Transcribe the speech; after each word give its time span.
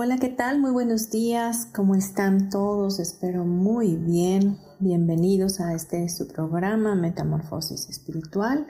Hola, 0.00 0.16
¿qué 0.18 0.28
tal? 0.28 0.60
Muy 0.60 0.70
buenos 0.70 1.10
días. 1.10 1.66
¿Cómo 1.74 1.96
están 1.96 2.50
todos? 2.50 3.00
Espero 3.00 3.44
muy 3.44 3.96
bien. 3.96 4.56
Bienvenidos 4.78 5.58
a 5.58 5.74
este 5.74 6.08
su 6.08 6.28
programa 6.28 6.94
Metamorfosis 6.94 7.88
Espiritual. 7.88 8.68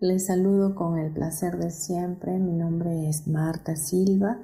Les 0.00 0.26
saludo 0.26 0.74
con 0.74 0.98
el 0.98 1.12
placer 1.12 1.58
de 1.58 1.70
siempre. 1.70 2.40
Mi 2.40 2.54
nombre 2.54 3.08
es 3.08 3.28
Marta 3.28 3.76
Silva 3.76 4.40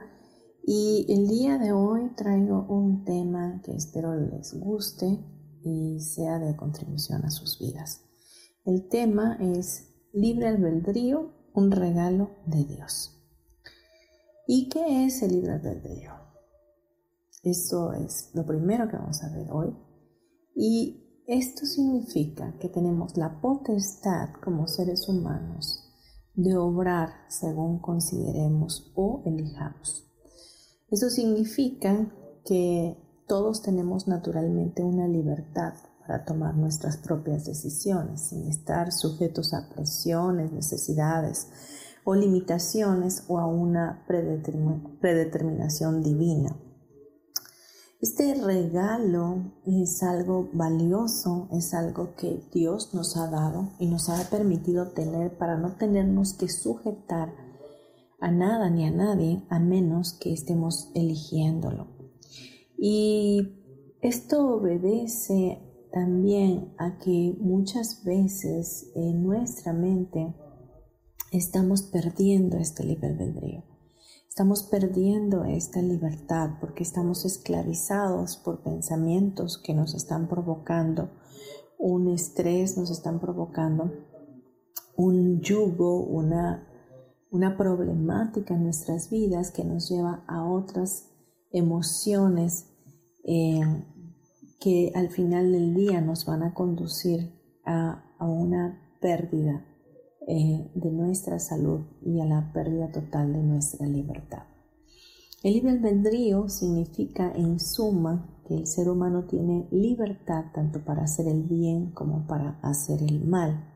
y 0.65 1.05
el 1.09 1.27
día 1.27 1.59
de 1.59 1.73
hoy 1.73 2.15
traigo 2.15 2.65
un 2.69 3.05
tema 3.05 3.61
que 3.65 3.73
espero 3.73 4.15
les 4.15 4.55
guste 4.55 5.19
y 5.65 5.99
sea 5.99 6.39
de 6.39 6.55
contribución 6.55 7.25
a 7.25 7.31
sus 7.33 7.59
vidas. 7.59 8.03
El 8.65 8.89
tema 8.89 9.37
es 9.41 9.89
libre 10.13 10.47
albedrío, 10.47 11.33
un 11.55 11.73
regalo 11.73 12.31
de 12.47 12.63
Dios. 12.63 13.14
¿Y 14.47 14.69
qué 14.69 15.07
es 15.07 15.23
el 15.23 15.33
libre 15.33 15.53
albedrío? 15.53 16.13
Eso 17.43 17.93
es 17.93 18.31
lo 18.35 18.47
primero 18.47 18.89
que 18.89 18.97
vamos 18.97 19.23
a 19.23 19.31
ver 19.31 19.51
hoy. 19.51 19.75
Y 20.55 21.23
esto 21.27 21.65
significa 21.65 22.57
que 22.59 22.69
tenemos 22.69 23.17
la 23.17 23.41
potestad 23.41 24.29
como 24.43 24.67
seres 24.67 25.09
humanos 25.09 25.85
de 26.35 26.57
obrar 26.57 27.11
según 27.29 27.79
consideremos 27.79 28.93
o 28.95 29.23
elijamos. 29.25 30.11
Eso 30.91 31.09
significa 31.09 32.13
que 32.45 32.99
todos 33.27 33.63
tenemos 33.63 34.07
naturalmente 34.07 34.83
una 34.83 35.09
libertad 35.09 35.75
para 36.01 36.25
tomar 36.27 36.55
nuestras 36.55 36.99
propias 36.99 37.47
decisiones 37.47 38.29
sin 38.29 38.47
estar 38.47 38.93
sujetos 38.93 39.55
a 39.55 39.71
presiones, 39.71 40.53
necesidades, 40.53 41.49
o 42.05 42.15
limitaciones 42.15 43.25
o 43.29 43.39
a 43.39 43.47
una 43.47 44.05
predeterminación 44.07 46.03
divina. 46.03 46.57
Este 48.01 48.35
regalo 48.35 49.55
es 49.65 50.03
algo 50.03 50.51
valioso, 50.53 51.49
es 51.53 51.73
algo 51.73 52.15
que 52.15 52.43
Dios 52.53 52.93
nos 52.93 53.17
ha 53.17 53.31
dado 53.31 53.71
y 53.79 53.87
nos 53.87 54.11
ha 54.11 54.29
permitido 54.29 54.89
tener 54.89 55.39
para 55.39 55.57
no 55.57 55.77
tenernos 55.77 56.35
que 56.35 56.51
sujetar 56.51 57.35
a 58.21 58.31
nada 58.31 58.69
ni 58.69 58.85
a 58.85 58.91
nadie 58.91 59.43
a 59.49 59.59
menos 59.59 60.13
que 60.13 60.35
estemos 60.35 60.91
eligiéndolo. 60.95 61.89
Y 62.77 63.55
esto 64.03 64.57
obedece 64.57 65.63
también 65.91 66.75
a 66.77 66.99
que 66.99 67.35
muchas 67.41 68.05
veces 68.05 68.91
en 68.95 69.23
nuestra 69.23 69.73
mente 69.73 70.35
estamos 71.39 71.83
perdiendo 71.83 72.59
este 72.59 72.85
libre 72.85 73.09
albedrío. 73.09 73.65
Estamos 74.29 74.63
perdiendo 74.63 75.45
esta 75.45 75.83
libertad 75.83 76.51
porque 76.61 76.85
estamos 76.85 77.25
esclavizados 77.25 78.37
por 78.37 78.63
pensamientos 78.63 79.61
que 79.63 79.75
nos 79.75 79.95
están 79.95 80.29
provocando 80.29 81.11
un 81.79 82.09
estrés, 82.09 82.77
nos 82.79 82.91
están 82.91 83.21
provocando 83.21 83.93
un 84.97 85.41
yugo, 85.41 86.05
una, 86.05 86.69
una 87.31 87.57
problemática 87.57 88.55
en 88.55 88.63
nuestras 88.63 89.11
vidas 89.11 89.51
que 89.51 89.65
nos 89.65 89.89
lleva 89.89 90.25
a 90.29 90.49
otras 90.49 91.11
emociones 91.51 92.71
eh, 93.25 93.61
que 94.61 94.93
al 94.95 95.11
final 95.11 95.51
del 95.51 95.75
día 95.75 96.01
nos 96.01 96.27
van 96.27 96.45
a 96.45 96.55
conducir 96.55 97.33
a, 97.65 98.05
a 98.19 98.25
una 98.25 98.81
pérdida 99.01 99.65
eh, 100.27 100.71
de 100.75 100.91
nuestra 100.91 101.39
salud 101.39 101.81
y 102.03 102.21
a 102.21 102.25
la 102.25 102.53
pérdida 102.53 102.91
total 102.91 103.33
de 103.33 103.43
nuestra 103.43 103.87
libertad. 103.87 104.45
El 105.43 105.53
libre 105.53 105.73
albedrío 105.73 106.49
significa 106.49 107.31
en 107.33 107.61
suma 107.61 108.41
que 108.49 108.55
el 108.55 108.67
ser 108.67 108.89
humano 108.89 109.25
tiene 109.25 109.69
libertad 109.71 110.47
tanto 110.55 110.83
para 110.83 111.03
hacer 111.03 111.29
el 111.29 111.43
bien 111.43 111.91
como 111.91 112.27
para 112.27 112.59
hacer 112.63 113.03
el 113.03 113.27
mal. 113.27 113.71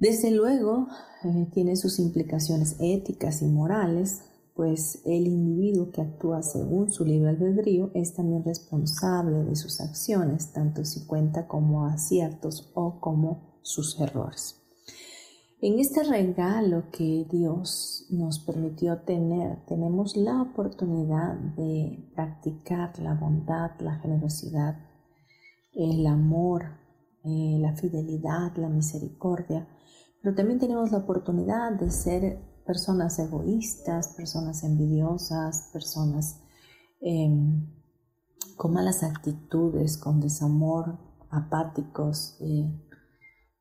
Desde 0.00 0.32
luego, 0.32 0.88
eh, 1.22 1.48
tiene 1.52 1.76
sus 1.76 2.00
implicaciones 2.00 2.76
éticas 2.80 3.42
y 3.42 3.46
morales, 3.46 4.22
pues 4.54 5.00
el 5.04 5.28
individuo 5.28 5.92
que 5.92 6.02
actúa 6.02 6.42
según 6.42 6.90
su 6.90 7.04
libre 7.04 7.30
albedrío 7.30 7.92
es 7.94 8.14
también 8.14 8.44
responsable 8.44 9.44
de 9.44 9.54
sus 9.54 9.80
acciones, 9.80 10.52
tanto 10.52 10.84
si 10.84 11.06
cuenta 11.06 11.46
como 11.46 11.86
aciertos 11.86 12.72
o 12.74 13.00
como 13.00 13.60
sus 13.62 14.00
errores. 14.00 14.63
En 15.66 15.78
este 15.78 16.02
regalo 16.02 16.90
que 16.90 17.26
Dios 17.30 18.04
nos 18.10 18.38
permitió 18.38 18.98
tener, 18.98 19.64
tenemos 19.64 20.14
la 20.14 20.42
oportunidad 20.42 21.36
de 21.56 22.06
practicar 22.14 22.98
la 22.98 23.14
bondad, 23.14 23.70
la 23.80 23.94
generosidad, 23.94 24.76
el 25.72 26.06
amor, 26.06 26.64
eh, 27.24 27.56
la 27.60 27.74
fidelidad, 27.76 28.54
la 28.56 28.68
misericordia, 28.68 29.66
pero 30.22 30.34
también 30.34 30.58
tenemos 30.58 30.92
la 30.92 30.98
oportunidad 30.98 31.72
de 31.72 31.90
ser 31.90 32.38
personas 32.66 33.18
egoístas, 33.18 34.08
personas 34.08 34.64
envidiosas, 34.64 35.70
personas 35.72 36.42
em, 37.00 37.72
con 38.58 38.74
malas 38.74 39.02
actitudes, 39.02 39.96
con 39.96 40.20
desamor, 40.20 40.98
apáticos, 41.30 42.36
eh, 42.42 42.70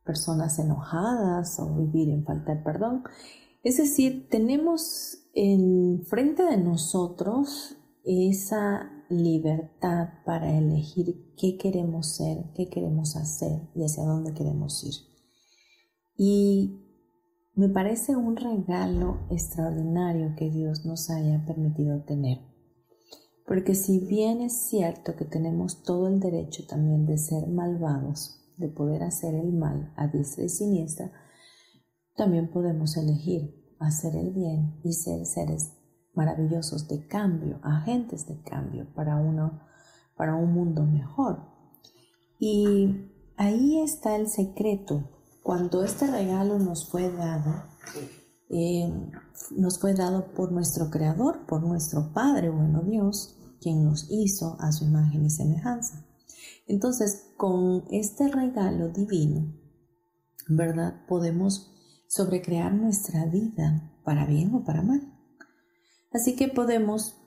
personas 0.06 0.60
enojadas 0.60 1.60
o 1.60 1.76
vivir 1.76 2.10
en 2.10 2.26
falta 2.26 2.56
de 2.56 2.62
perdón. 2.62 3.04
Es 3.64 3.78
decir, 3.78 4.28
tenemos 4.30 5.30
enfrente 5.34 6.44
de 6.44 6.58
nosotros 6.58 7.78
esa 8.04 8.92
libertad 9.10 10.10
para 10.26 10.58
elegir 10.58 11.34
qué 11.38 11.58
queremos 11.58 12.16
ser, 12.16 12.52
qué 12.56 12.70
queremos 12.70 13.16
hacer 13.16 13.70
y 13.76 13.84
hacia 13.84 14.04
dónde 14.04 14.34
queremos 14.34 14.84
ir. 14.84 14.94
Y 16.18 16.80
me 17.56 17.70
parece 17.70 18.16
un 18.16 18.36
regalo 18.36 19.20
extraordinario 19.30 20.36
que 20.36 20.50
Dios 20.50 20.86
nos 20.86 21.10
haya 21.10 21.46
permitido 21.46 22.04
tener. 22.04 22.40
Porque 23.46 23.76
si 23.76 24.00
bien 24.00 24.42
es 24.42 24.70
cierto 24.70 25.16
que 25.16 25.26
tenemos 25.26 25.84
todo 25.84 26.08
el 26.08 26.20
derecho 26.20 26.66
también 26.68 27.06
de 27.06 27.18
ser 27.18 27.48
malvados, 27.48 28.43
de 28.58 28.70
poder 28.70 29.04
hacer 29.04 29.36
el 29.36 29.54
mal 29.54 29.94
a 29.96 30.08
diestra 30.08 30.44
y 30.44 30.50
siniestra, 30.50 31.12
también 32.16 32.52
podemos 32.52 32.96
elegir 32.98 33.64
hacer 33.80 34.16
el 34.16 34.32
bien 34.32 34.80
y 34.84 34.94
ser 34.94 35.26
seres 35.26 35.74
maravillosos 36.14 36.88
de 36.88 37.08
cambio, 37.08 37.60
agentes 37.64 38.28
de 38.28 38.42
cambio 38.44 38.88
para 38.94 39.22
para 40.16 40.36
un 40.36 40.54
mundo 40.54 40.86
mejor. 40.86 41.40
Y 42.40 43.10
ahí 43.36 43.82
está 43.82 44.16
el 44.16 44.28
secreto. 44.28 45.10
Cuando 45.42 45.84
este 45.84 46.08
regalo 46.08 46.60
nos 46.60 46.90
fue 46.90 47.12
dado, 47.12 47.66
eh, 48.50 48.94
nos 49.52 49.80
fue 49.80 49.94
dado 49.94 50.34
por 50.34 50.52
nuestro 50.52 50.90
Creador, 50.90 51.46
por 51.48 51.64
nuestro 51.64 52.14
Padre, 52.14 52.50
bueno 52.50 52.82
Dios, 52.84 53.38
quien 53.60 53.84
nos 53.84 54.08
hizo 54.10 54.56
a 54.60 54.72
su 54.72 54.86
imagen 54.86 55.26
y 55.26 55.30
semejanza. 55.30 56.06
Entonces, 56.66 57.34
con 57.38 57.86
este 57.92 58.28
regalo 58.28 58.90
divino, 58.90 59.54
¿verdad? 60.48 61.06
Podemos 61.08 61.72
sobrecrear 62.08 62.74
nuestra 62.74 63.26
vida 63.26 63.92
para 64.04 64.26
bien 64.26 64.54
o 64.54 64.64
para 64.64 64.82
mal. 64.82 65.14
Así 66.12 66.36
que 66.36 66.48
podemos 66.48 67.20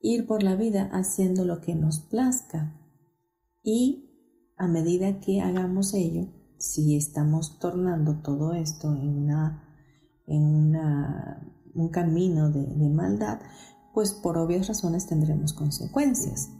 ir 0.00 0.26
por 0.26 0.42
la 0.42 0.54
vida 0.54 0.88
haciendo 0.92 1.44
lo 1.44 1.60
que 1.60 1.74
nos 1.74 2.00
plazca. 2.00 2.80
Y 3.62 4.52
a 4.56 4.68
medida 4.68 5.20
que 5.20 5.40
hagamos 5.40 5.92
ello, 5.94 6.28
si 6.58 6.96
estamos 6.96 7.58
tornando 7.58 8.22
todo 8.22 8.54
esto 8.54 8.94
en, 8.94 9.08
una, 9.08 9.64
en 10.26 10.76
un 11.74 11.88
camino 11.90 12.50
de, 12.50 12.64
de 12.64 12.88
maldad, 12.88 13.40
pues 13.92 14.12
por 14.12 14.38
obvias 14.38 14.68
razones 14.68 15.06
tendremos 15.06 15.52
consecuencias. 15.52 16.50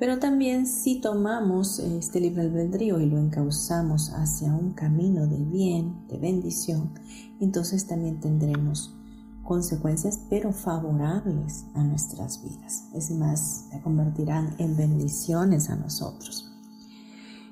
Pero 0.00 0.18
también 0.18 0.66
si 0.66 0.98
tomamos 0.98 1.78
este 1.78 2.20
libre 2.20 2.40
albedrío 2.40 2.98
y 3.00 3.06
lo 3.06 3.18
encauzamos 3.18 4.10
hacia 4.14 4.54
un 4.54 4.72
camino 4.72 5.26
de 5.26 5.36
bien, 5.36 6.06
de 6.08 6.16
bendición, 6.16 6.90
entonces 7.38 7.86
también 7.86 8.18
tendremos 8.18 8.96
consecuencias, 9.42 10.18
pero 10.30 10.52
favorables 10.52 11.66
a 11.74 11.84
nuestras 11.84 12.42
vidas. 12.42 12.88
Es 12.94 13.10
más, 13.10 13.66
se 13.70 13.82
convertirán 13.82 14.54
en 14.56 14.74
bendiciones 14.74 15.68
a 15.68 15.76
nosotros. 15.76 16.50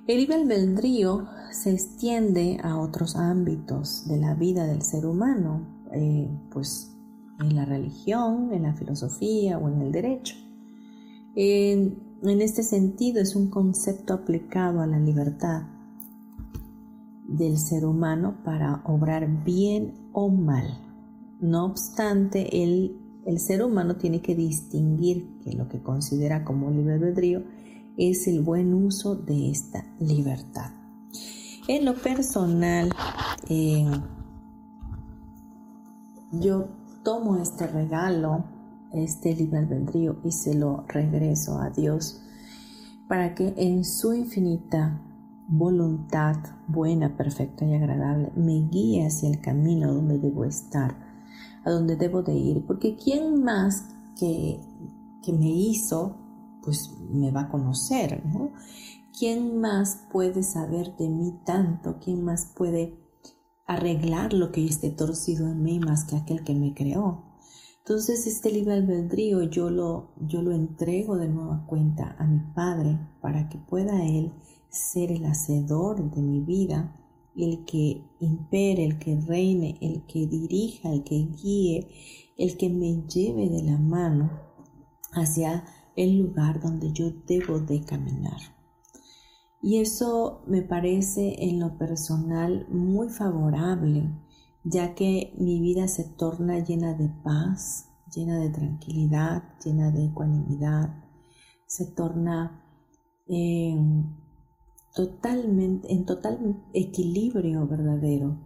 El 0.06 0.16
libre 0.16 0.36
albedrío 0.36 1.28
se 1.52 1.74
extiende 1.74 2.60
a 2.62 2.78
otros 2.78 3.14
ámbitos 3.16 4.08
de 4.08 4.16
la 4.16 4.32
vida 4.32 4.66
del 4.66 4.80
ser 4.80 5.04
humano, 5.04 5.66
eh, 5.92 6.30
pues 6.50 6.96
en 7.40 7.54
la 7.54 7.66
religión, 7.66 8.54
en 8.54 8.62
la 8.62 8.72
filosofía 8.72 9.58
o 9.58 9.68
en 9.68 9.82
el 9.82 9.92
derecho. 9.92 10.34
Este 12.22 12.62
sentido 12.62 13.20
es 13.20 13.36
un 13.36 13.48
concepto 13.48 14.14
aplicado 14.14 14.80
a 14.80 14.86
la 14.86 14.98
libertad 14.98 15.62
del 17.26 17.58
ser 17.58 17.84
humano 17.84 18.38
para 18.44 18.82
obrar 18.84 19.44
bien 19.44 19.94
o 20.12 20.28
mal. 20.28 20.66
No 21.40 21.66
obstante, 21.66 22.64
el, 22.64 22.96
el 23.26 23.38
ser 23.38 23.62
humano 23.62 23.96
tiene 23.96 24.20
que 24.20 24.34
distinguir 24.34 25.38
que 25.44 25.52
lo 25.52 25.68
que 25.68 25.82
considera 25.82 26.44
como 26.44 26.70
libre 26.70 26.94
albedrío 26.94 27.44
es 27.96 28.26
el 28.26 28.40
buen 28.40 28.74
uso 28.74 29.14
de 29.14 29.50
esta 29.50 29.84
libertad. 30.00 30.70
En 31.68 31.84
lo 31.84 31.94
personal, 31.94 32.90
eh, 33.48 33.90
yo 36.32 36.68
tomo 37.02 37.36
este 37.36 37.66
regalo 37.66 38.44
este 38.92 39.34
libre 39.34 39.58
albedrío 39.58 40.16
y 40.24 40.32
se 40.32 40.54
lo 40.54 40.84
regreso 40.88 41.58
a 41.58 41.70
Dios 41.70 42.22
para 43.08 43.34
que 43.34 43.54
en 43.56 43.84
su 43.84 44.12
infinita 44.12 45.00
voluntad 45.48 46.36
buena, 46.66 47.16
perfecta 47.16 47.64
y 47.64 47.74
agradable 47.74 48.30
me 48.36 48.68
guíe 48.68 49.06
hacia 49.06 49.30
el 49.30 49.40
camino 49.40 49.94
donde 49.94 50.18
debo 50.18 50.44
estar, 50.44 50.94
a 51.64 51.70
donde 51.70 51.96
debo 51.96 52.22
de 52.22 52.34
ir, 52.34 52.66
porque 52.66 52.96
¿quién 52.96 53.42
más 53.42 53.86
que, 54.18 54.60
que 55.22 55.32
me 55.32 55.48
hizo, 55.48 56.16
pues 56.62 56.94
me 57.10 57.30
va 57.30 57.42
a 57.42 57.48
conocer, 57.48 58.24
¿no? 58.26 58.52
¿Quién 59.18 59.58
más 59.58 60.06
puede 60.12 60.42
saber 60.42 60.94
de 60.96 61.08
mí 61.08 61.40
tanto? 61.44 61.98
¿Quién 61.98 62.22
más 62.22 62.52
puede 62.54 62.94
arreglar 63.66 64.32
lo 64.32 64.52
que 64.52 64.64
esté 64.64 64.90
torcido 64.90 65.48
en 65.48 65.62
mí 65.62 65.80
más 65.80 66.04
que 66.04 66.16
aquel 66.16 66.44
que 66.44 66.54
me 66.54 66.74
creó? 66.74 67.27
Entonces 67.88 68.26
este 68.26 68.52
libre 68.52 68.74
albedrío 68.74 69.44
yo 69.44 69.70
lo, 69.70 70.10
yo 70.20 70.42
lo 70.42 70.52
entrego 70.52 71.16
de 71.16 71.26
nueva 71.26 71.64
cuenta 71.66 72.16
a 72.18 72.26
mi 72.26 72.40
Padre 72.54 72.98
para 73.22 73.48
que 73.48 73.56
pueda 73.56 74.04
Él 74.04 74.30
ser 74.68 75.10
el 75.10 75.24
hacedor 75.24 76.10
de 76.10 76.20
mi 76.20 76.40
vida, 76.40 76.94
el 77.34 77.64
que 77.64 78.04
impere, 78.20 78.84
el 78.84 78.98
que 78.98 79.18
reine, 79.18 79.78
el 79.80 80.04
que 80.04 80.26
dirija, 80.26 80.92
el 80.92 81.02
que 81.02 81.28
guíe, 81.28 81.88
el 82.36 82.58
que 82.58 82.68
me 82.68 83.06
lleve 83.06 83.48
de 83.48 83.62
la 83.62 83.78
mano 83.78 84.38
hacia 85.12 85.64
el 85.96 86.18
lugar 86.18 86.60
donde 86.60 86.92
yo 86.92 87.10
debo 87.26 87.58
de 87.58 87.80
caminar. 87.84 88.54
Y 89.62 89.78
eso 89.78 90.42
me 90.46 90.60
parece 90.60 91.42
en 91.42 91.58
lo 91.58 91.78
personal 91.78 92.66
muy 92.68 93.08
favorable 93.08 94.10
ya 94.70 94.94
que 94.94 95.32
mi 95.38 95.60
vida 95.60 95.88
se 95.88 96.04
torna 96.04 96.58
llena 96.58 96.94
de 96.94 97.08
paz, 97.22 97.88
llena 98.14 98.38
de 98.38 98.50
tranquilidad, 98.50 99.42
llena 99.64 99.90
de 99.90 100.06
ecuanimidad, 100.06 101.04
se 101.66 101.86
torna 101.86 102.64
totalmente, 104.94 105.92
en 105.92 106.04
total 106.06 106.62
equilibrio 106.72 107.66
verdadero, 107.66 108.38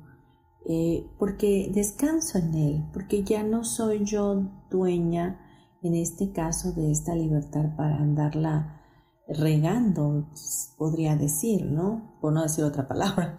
eh, 0.67 1.07
porque 1.19 1.71
descanso 1.73 2.39
en 2.39 2.55
Él, 2.55 2.85
porque 2.93 3.25
ya 3.25 3.43
no 3.43 3.65
soy 3.65 4.05
yo 4.05 4.43
dueña, 4.71 5.41
en 5.83 5.95
este 5.95 6.31
caso, 6.33 6.73
de 6.73 6.93
esta 6.93 7.15
libertad 7.15 7.75
para 7.77 7.97
andarla 7.97 8.81
regando, 9.27 10.29
podría 10.77 11.17
decir, 11.17 11.67
¿no? 11.67 12.17
Por 12.21 12.33
no 12.33 12.43
decir 12.43 12.65
otra 12.65 12.87
palabra, 12.87 13.39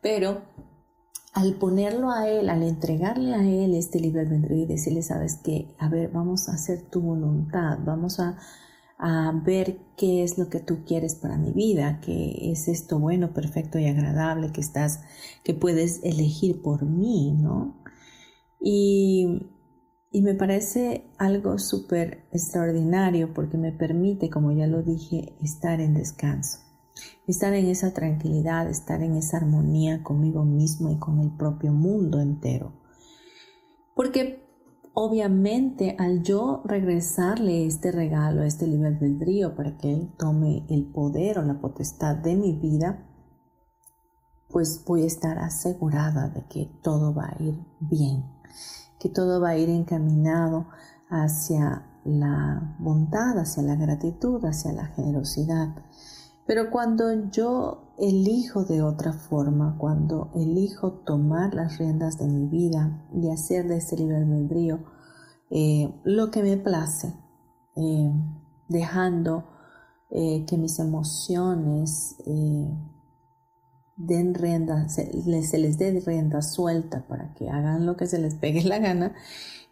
pero 0.00 0.42
al 1.34 1.54
ponerlo 1.54 2.10
a 2.10 2.28
Él, 2.28 2.48
al 2.48 2.62
entregarle 2.62 3.34
a 3.34 3.42
Él 3.42 3.74
este 3.74 4.00
libre 4.00 4.22
albedrío 4.22 4.64
y 4.64 4.66
decirle, 4.66 5.02
sabes 5.02 5.36
que, 5.36 5.74
a 5.78 5.88
ver, 5.88 6.10
vamos 6.10 6.48
a 6.48 6.54
hacer 6.54 6.82
tu 6.90 7.00
voluntad, 7.00 7.78
vamos 7.84 8.20
a, 8.20 8.38
ver 9.44 9.78
qué 9.96 10.24
es 10.24 10.38
lo 10.38 10.48
que 10.48 10.58
tú 10.58 10.84
quieres 10.84 11.14
para 11.14 11.38
mi 11.38 11.52
vida, 11.52 12.00
qué 12.00 12.50
es 12.50 12.66
esto 12.66 12.98
bueno, 12.98 13.32
perfecto 13.32 13.78
y 13.78 13.86
agradable 13.86 14.50
que 14.50 14.60
estás, 14.60 15.02
que 15.44 15.54
puedes 15.54 16.00
elegir 16.02 16.62
por 16.62 16.84
mí, 16.84 17.32
¿no? 17.32 17.80
Y, 18.60 19.52
y 20.10 20.22
me 20.22 20.34
parece 20.34 21.04
algo 21.16 21.60
súper 21.60 22.24
extraordinario 22.32 23.32
porque 23.34 23.56
me 23.56 23.70
permite, 23.70 24.30
como 24.30 24.50
ya 24.50 24.66
lo 24.66 24.82
dije, 24.82 25.36
estar 25.40 25.80
en 25.80 25.94
descanso 25.94 26.67
estar 27.26 27.54
en 27.54 27.66
esa 27.66 27.92
tranquilidad, 27.92 28.68
estar 28.68 29.02
en 29.02 29.14
esa 29.16 29.38
armonía 29.38 30.02
conmigo 30.02 30.44
mismo 30.44 30.90
y 30.90 30.98
con 30.98 31.20
el 31.20 31.30
propio 31.30 31.72
mundo 31.72 32.20
entero. 32.20 32.72
Porque 33.94 34.48
obviamente 34.94 35.94
al 35.98 36.22
yo 36.22 36.62
regresarle 36.64 37.66
este 37.66 37.92
regalo, 37.92 38.42
este 38.42 38.66
libre 38.66 38.88
albedrío 38.88 39.54
para 39.54 39.76
que 39.76 39.92
él 39.92 40.12
tome 40.18 40.66
el 40.68 40.86
poder 40.86 41.38
o 41.38 41.42
la 41.42 41.60
potestad 41.60 42.16
de 42.16 42.34
mi 42.34 42.52
vida, 42.52 43.04
pues 44.48 44.82
voy 44.86 45.02
a 45.02 45.06
estar 45.06 45.38
asegurada 45.38 46.28
de 46.30 46.44
que 46.46 46.70
todo 46.82 47.14
va 47.14 47.26
a 47.26 47.42
ir 47.42 47.58
bien, 47.80 48.24
que 48.98 49.08
todo 49.08 49.40
va 49.40 49.50
a 49.50 49.56
ir 49.56 49.68
encaminado 49.68 50.66
hacia 51.10 51.86
la 52.04 52.76
bondad, 52.78 53.38
hacia 53.38 53.62
la 53.62 53.76
gratitud, 53.76 54.44
hacia 54.44 54.72
la 54.72 54.86
generosidad 54.86 55.76
pero 56.48 56.70
cuando 56.70 57.28
yo 57.30 57.92
elijo 57.98 58.64
de 58.64 58.80
otra 58.80 59.12
forma, 59.12 59.76
cuando 59.76 60.30
elijo 60.34 60.92
tomar 61.04 61.52
las 61.52 61.76
riendas 61.76 62.16
de 62.16 62.26
mi 62.26 62.46
vida 62.46 63.06
y 63.12 63.28
hacer 63.28 63.68
de 63.68 63.76
ese 63.76 63.98
libre 63.98 64.16
albedrío 64.16 64.78
eh, 65.50 65.94
lo 66.04 66.30
que 66.30 66.42
me 66.42 66.56
place, 66.56 67.12
eh, 67.76 68.10
dejando 68.66 69.44
eh, 70.10 70.46
que 70.46 70.56
mis 70.56 70.78
emociones 70.78 72.16
den 73.98 74.32
rienda, 74.32 74.88
se, 74.88 75.12
se, 75.42 75.58
les 75.58 75.76
dé 75.76 76.00
rienda 76.00 76.40
suelta 76.40 77.06
para 77.08 77.34
que 77.34 77.50
hagan 77.50 77.84
lo 77.84 77.98
que 77.98 78.06
se 78.06 78.18
les 78.18 78.34
pegue 78.34 78.64
la 78.64 78.78
gana, 78.78 79.12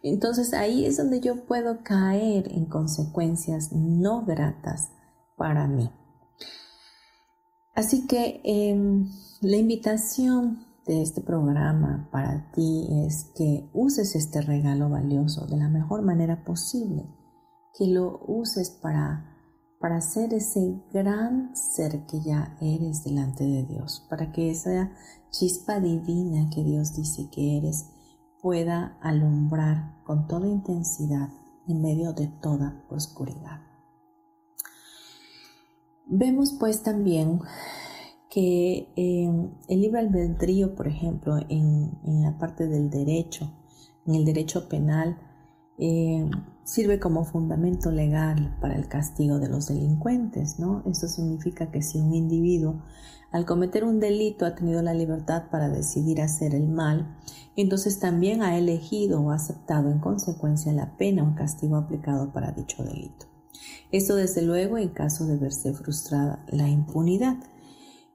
entonces 0.03 0.53
ahí 0.53 0.85
es 0.85 0.97
donde 0.97 1.21
yo 1.21 1.47
puedo 1.47 1.81
caer 1.81 2.51
en 2.51 2.65
consecuencias 2.65 3.71
no 3.71 4.25
gratas 4.25 4.91
para 5.37 5.67
mí. 5.67 5.89
Así 7.77 8.07
que 8.07 8.41
em, 8.43 9.07
la 9.39 9.55
invitación 9.55 10.65
de 10.87 11.03
este 11.03 11.21
programa 11.21 12.09
para 12.11 12.51
ti 12.51 12.87
es 13.05 13.25
que 13.35 13.69
uses 13.71 14.15
este 14.15 14.41
regalo 14.41 14.89
valioso 14.89 15.45
de 15.45 15.57
la 15.57 15.69
mejor 15.69 16.01
manera 16.01 16.43
posible, 16.43 17.05
que 17.77 17.85
lo 17.85 18.19
uses 18.25 18.71
para, 18.71 19.37
para 19.79 20.01
ser 20.01 20.33
ese 20.33 20.81
gran 20.91 21.55
ser 21.55 22.07
que 22.07 22.19
ya 22.19 22.57
eres 22.61 23.03
delante 23.03 23.43
de 23.43 23.61
Dios, 23.65 24.07
para 24.09 24.31
que 24.31 24.49
esa 24.49 24.89
chispa 25.29 25.79
divina 25.79 26.49
que 26.49 26.63
Dios 26.63 26.95
dice 26.95 27.29
que 27.29 27.59
eres 27.59 27.91
pueda 28.41 28.97
alumbrar 29.01 30.01
con 30.03 30.27
toda 30.27 30.47
intensidad 30.47 31.29
en 31.67 31.83
medio 31.83 32.13
de 32.13 32.25
toda 32.41 32.83
oscuridad. 32.89 33.61
Vemos 36.09 36.53
pues 36.53 36.83
también 36.83 37.41
que 38.29 38.87
em, 38.95 39.51
el 39.67 39.81
libre 39.81 39.99
albedrío, 39.99 40.73
por 40.73 40.87
ejemplo, 40.87 41.37
en, 41.49 41.91
la 42.21 42.37
parte 42.37 42.67
del 42.67 42.89
derecho, 42.89 43.51
en 44.05 44.15
el 44.15 44.23
derecho 44.23 44.69
penal, 44.69 45.17
eh, 45.77 46.29
sirve 46.63 46.99
como 46.99 47.25
fundamento 47.25 47.91
legal 47.91 48.57
para 48.61 48.75
el 48.75 48.87
castigo 48.87 49.39
de 49.39 49.49
los 49.49 49.67
delincuentes, 49.67 50.59
¿no? 50.59 50.81
Eso 50.85 51.07
significa 51.07 51.71
que 51.71 51.81
si 51.81 51.99
un 51.99 52.13
individuo 52.13 52.83
al 53.31 53.45
cometer 53.45 53.83
un 53.83 53.99
delito 53.99 54.45
ha 54.45 54.55
tenido 54.55 54.81
la 54.81 54.93
libertad 54.93 55.49
para 55.51 55.67
decidir 55.67 56.21
hacer 56.21 56.55
el 56.55 56.69
mal, 56.69 57.17
entonces 57.57 57.99
también 57.99 58.41
ha 58.41 58.57
elegido 58.57 59.21
o 59.21 59.31
aceptado 59.31 59.91
en 59.91 59.99
consecuencia 59.99 60.71
la 60.71 60.95
pena 60.95 61.23
o 61.23 61.35
castigo 61.35 61.75
aplicado 61.75 62.31
para 62.31 62.51
dicho 62.53 62.83
delito. 62.83 63.36
Esto 63.91 64.15
desde 64.15 64.41
luego 64.41 64.77
en 64.77 64.89
caso 64.89 65.25
de 65.25 65.37
verse 65.37 65.73
frustrada 65.73 66.45
la 66.49 66.67
impunidad. 66.67 67.37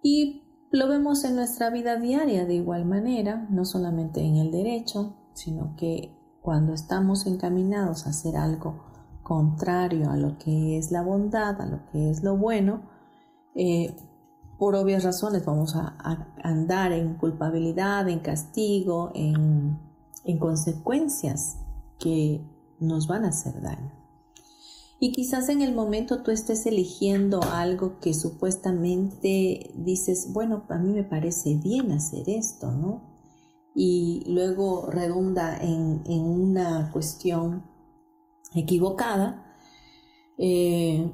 Y 0.03 0.43
lo 0.71 0.89
vemos 0.89 1.25
en 1.25 1.37
nuestra 1.37 1.71
vida 1.71 1.97
diaria 1.97 2.47
de 2.47 2.55
igual 2.55 2.85
manera, 2.85 3.47
no 3.51 3.65
solamente 3.65 4.21
en 4.21 4.37
el 4.37 4.51
derecho, 4.51 5.17
sino 5.35 5.77
que 5.77 6.17
cuando 6.41 6.75
estamos 6.75 7.27
encaminados 7.27 8.07
a 8.07 8.11
hacer 8.11 8.37
algo 8.37 8.85
contrario 9.23 10.11
a 10.11 10.17
lo 10.17 10.39
que 10.39 10.79
es 10.79 10.91
la 10.91 11.03
bondad, 11.03 11.61
a 11.61 11.67
lo 11.67 11.87
que 11.87 12.11
es 12.11 12.23
lo 12.23 12.37
bueno, 12.37 12.83
eh, 13.55 13.95
por 14.59 14.75
obvias 14.75 15.05
razones 15.05 15.45
vamos 15.45 15.77
a, 15.77 15.97
andar 16.43 16.93
en 16.93 17.15
culpabilidad, 17.15 18.09
en 18.09 18.21
castigo, 18.21 19.11
en, 19.15 19.79
en 20.25 20.39
consecuencias 20.39 21.59
que 21.99 22.45
nos 22.81 23.07
van 23.07 23.25
a 23.25 23.29
hacer 23.29 23.61
daño. 23.61 24.02
Y 25.03 25.11
quizás 25.11 25.49
en 25.49 25.63
el 25.63 25.75
momento 25.75 26.23
tú 26.23 26.31
estés 26.31 26.65
eligiendo 26.65 27.41
algo 27.43 27.99
que 27.99 28.15
supuestamente 28.15 29.73
dices, 29.75 30.33
bueno, 30.33 30.63
a 30.69 30.79
mí 30.79 30.93
me 30.93 31.03
parece 31.03 31.57
bien 31.57 31.91
hacer 31.91 32.31
esto, 32.31 32.71
¿no? 32.71 33.03
Y 33.75 34.23
luego 34.29 34.89
redunda 34.93 35.59
en, 35.61 36.05
una 36.07 36.93
cuestión 36.93 37.65
equivocada, 38.55 39.57
eh, 40.39 41.13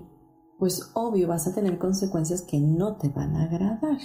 pues 0.59 0.91
obvio 0.93 1.27
vas 1.27 1.47
a 1.47 1.55
tener 1.55 1.79
consecuencias 1.79 2.43
que 2.43 2.61
no 2.61 2.99
te 2.99 3.09
van 3.09 3.37
a 3.37 3.45
agradar. 3.45 4.01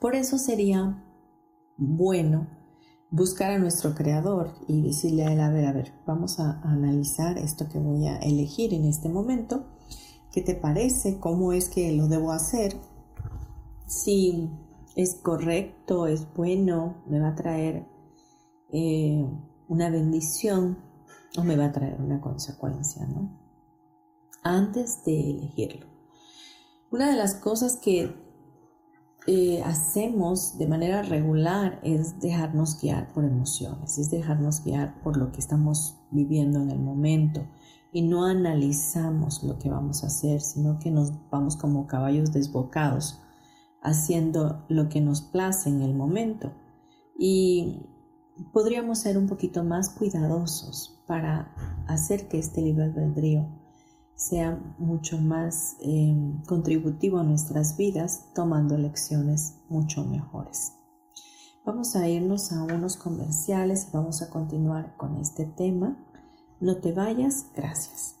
Por 0.00 0.16
eso 0.16 0.36
sería 0.36 1.00
bueno 1.76 2.48
buscar 3.14 3.52
a 3.52 3.58
nuestro 3.58 3.94
creador 3.94 4.50
y 4.66 4.82
decirle 4.82 5.24
a 5.24 5.32
él, 5.32 5.40
a 5.40 5.48
ver, 5.48 5.66
a 5.66 5.72
ver, 5.72 5.92
vamos 6.04 6.40
a 6.40 6.60
analizar 6.62 7.38
esto 7.38 7.68
que 7.68 7.78
voy 7.78 8.08
a 8.08 8.18
elegir 8.18 8.74
en 8.74 8.86
este 8.86 9.08
momento. 9.08 9.66
¿Qué 10.32 10.40
te 10.40 10.56
parece? 10.56 11.20
¿Cómo 11.20 11.52
es 11.52 11.68
que 11.68 11.92
lo 11.92 12.08
debo 12.08 12.32
hacer? 12.32 12.76
Si 13.86 14.50
es 14.96 15.14
correcto, 15.14 16.08
es 16.08 16.26
bueno, 16.34 17.04
me 17.06 17.20
va 17.20 17.28
a 17.28 17.34
traer 17.36 17.86
eh, 18.72 19.24
una 19.68 19.90
bendición 19.90 20.78
o 21.38 21.44
me 21.44 21.56
va 21.56 21.66
a 21.66 21.72
traer 21.72 22.00
una 22.00 22.20
consecuencia, 22.20 23.06
¿no? 23.06 23.30
Antes 24.42 25.04
de 25.04 25.30
elegirlo. 25.30 25.86
Una 26.90 27.10
de 27.10 27.16
las 27.16 27.36
cosas 27.36 27.76
que 27.76 28.23
eh, 29.26 29.62
hacemos 29.64 30.58
de 30.58 30.66
manera 30.66 31.02
regular 31.02 31.80
es 31.82 32.20
dejarnos 32.20 32.80
guiar 32.80 33.12
por 33.12 33.24
emociones, 33.24 33.98
es 33.98 34.10
dejarnos 34.10 34.62
guiar 34.62 35.00
por 35.02 35.16
lo 35.16 35.32
que 35.32 35.40
estamos 35.40 35.96
viviendo 36.10 36.60
en 36.60 36.70
el 36.70 36.78
momento 36.78 37.46
y 37.90 38.02
no 38.02 38.26
analizamos 38.26 39.42
lo 39.42 39.58
que 39.58 39.70
vamos 39.70 40.04
a 40.04 40.08
hacer, 40.08 40.40
sino 40.40 40.78
que 40.78 40.90
nos 40.90 41.12
vamos 41.30 41.56
como 41.56 41.86
caballos 41.86 42.32
desbocados 42.32 43.20
haciendo 43.82 44.64
lo 44.68 44.88
que 44.88 45.00
nos 45.00 45.22
place 45.22 45.70
en 45.70 45.80
el 45.80 45.94
momento. 45.94 46.52
Y 47.16 47.86
podríamos 48.52 48.98
ser 48.98 49.16
un 49.16 49.28
poquito 49.28 49.62
más 49.62 49.90
cuidadosos 49.90 51.02
para 51.06 51.54
hacer 51.86 52.28
que 52.28 52.38
este 52.38 52.62
libre 52.62 52.84
albedrío 52.84 53.63
sea 54.16 54.58
mucho 54.78 55.18
más 55.18 55.76
em, 55.80 56.42
contributivo 56.44 57.18
a 57.18 57.24
nuestras 57.24 57.76
vidas, 57.76 58.30
tomando 58.34 58.76
lecciones 58.78 59.56
mucho 59.68 60.04
mejores. 60.04 60.72
Vamos 61.64 61.96
a 61.96 62.08
irnos 62.08 62.52
a 62.52 62.62
unos 62.62 62.96
comerciales 62.96 63.88
y 63.88 63.96
vamos 63.96 64.20
a 64.22 64.28
continuar 64.28 64.96
con 64.96 65.16
este 65.16 65.46
tema. 65.46 65.96
No 66.60 66.76
te 66.76 66.92
vayas, 66.92 67.46
gracias. 67.54 68.20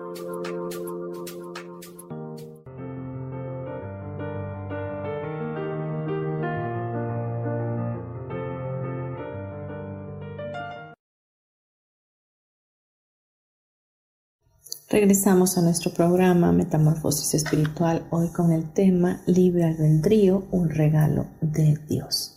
Regresamos 14.91 15.57
a 15.57 15.61
nuestro 15.61 15.93
programa 15.93 16.51
Metamorfosis 16.51 17.33
Espiritual, 17.33 18.05
hoy 18.09 18.27
con 18.27 18.51
el 18.51 18.73
tema 18.73 19.21
Libre 19.25 19.63
Albedrío, 19.63 20.49
un 20.51 20.69
regalo 20.69 21.27
de 21.39 21.79
Dios. 21.87 22.35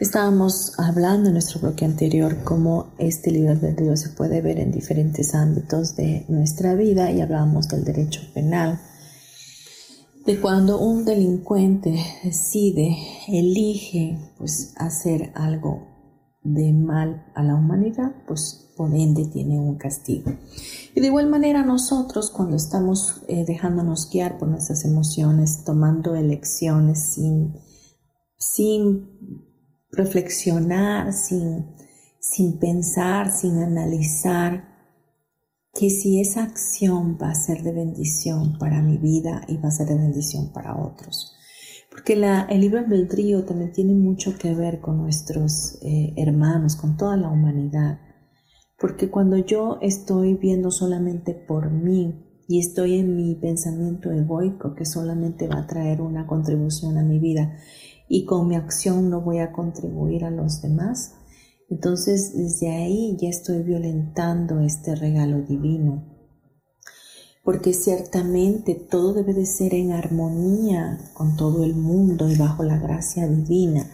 Estábamos 0.00 0.72
hablando 0.80 1.28
en 1.28 1.34
nuestro 1.34 1.60
bloque 1.60 1.84
anterior 1.84 2.38
cómo 2.42 2.92
este 2.98 3.30
libre 3.30 3.52
albedrío 3.52 3.96
se 3.96 4.08
puede 4.08 4.42
ver 4.42 4.58
en 4.58 4.72
diferentes 4.72 5.32
ámbitos 5.32 5.94
de 5.94 6.24
nuestra 6.28 6.74
vida 6.74 7.12
y 7.12 7.20
hablábamos 7.20 7.68
del 7.68 7.84
derecho 7.84 8.22
penal, 8.34 8.80
de 10.26 10.40
cuando 10.40 10.80
un 10.80 11.04
delincuente 11.04 11.94
decide, 12.24 12.96
elige 13.28 14.18
pues 14.38 14.74
hacer 14.76 15.30
algo 15.36 15.89
de 16.42 16.72
mal 16.72 17.26
a 17.34 17.42
la 17.42 17.54
humanidad, 17.54 18.14
pues 18.26 18.72
por 18.76 18.94
ende 18.94 19.26
tiene 19.26 19.58
un 19.58 19.76
castigo. 19.76 20.32
Y 20.94 21.00
de 21.00 21.06
igual 21.06 21.28
manera 21.28 21.64
nosotros 21.64 22.30
cuando 22.30 22.56
estamos 22.56 23.22
eh, 23.28 23.44
dejándonos 23.46 24.08
guiar 24.10 24.38
por 24.38 24.48
nuestras 24.48 24.84
emociones, 24.84 25.64
tomando 25.64 26.14
elecciones 26.14 27.00
sin, 27.14 27.54
sin 28.38 29.06
reflexionar, 29.92 31.12
sin, 31.12 31.74
sin 32.20 32.58
pensar, 32.58 33.32
sin 33.32 33.58
analizar, 33.58 34.70
que 35.74 35.90
si 35.90 36.20
esa 36.20 36.42
acción 36.42 37.18
va 37.20 37.30
a 37.30 37.34
ser 37.34 37.62
de 37.62 37.72
bendición 37.72 38.58
para 38.58 38.82
mi 38.82 38.98
vida 38.98 39.42
y 39.46 39.56
va 39.58 39.68
a 39.68 39.72
ser 39.72 39.88
de 39.88 39.96
bendición 39.96 40.52
para 40.52 40.76
otros. 40.76 41.36
Porque 41.90 42.14
la, 42.14 42.42
el 42.42 42.60
libre 42.60 42.80
albedrío 42.80 43.44
también 43.44 43.72
tiene 43.72 43.94
mucho 43.94 44.38
que 44.38 44.54
ver 44.54 44.80
con 44.80 44.98
nuestros 44.98 45.78
eh, 45.82 46.14
hermanos, 46.16 46.76
con 46.76 46.96
toda 46.96 47.16
la 47.16 47.28
humanidad. 47.28 47.98
Porque 48.78 49.10
cuando 49.10 49.36
yo 49.36 49.78
estoy 49.82 50.34
viendo 50.34 50.70
solamente 50.70 51.34
por 51.34 51.70
mí 51.70 52.24
y 52.48 52.60
estoy 52.60 52.98
en 52.98 53.16
mi 53.16 53.34
pensamiento 53.34 54.10
egoico 54.10 54.74
que 54.74 54.84
solamente 54.84 55.48
va 55.48 55.58
a 55.58 55.66
traer 55.66 56.00
una 56.00 56.26
contribución 56.26 56.96
a 56.96 57.02
mi 57.02 57.18
vida 57.18 57.56
y 58.08 58.24
con 58.24 58.48
mi 58.48 58.56
acción 58.56 59.10
no 59.10 59.20
voy 59.20 59.38
a 59.38 59.52
contribuir 59.52 60.24
a 60.24 60.30
los 60.30 60.60
demás, 60.60 61.14
entonces 61.68 62.36
desde 62.36 62.70
ahí 62.70 63.16
ya 63.20 63.28
estoy 63.28 63.62
violentando 63.62 64.58
este 64.60 64.96
regalo 64.96 65.42
divino 65.42 66.09
porque 67.42 67.72
ciertamente 67.72 68.74
todo 68.74 69.14
debe 69.14 69.32
de 69.32 69.46
ser 69.46 69.74
en 69.74 69.92
armonía 69.92 70.98
con 71.14 71.36
todo 71.36 71.64
el 71.64 71.74
mundo 71.74 72.28
y 72.28 72.36
bajo 72.36 72.64
la 72.64 72.78
gracia 72.78 73.26
divina. 73.26 73.90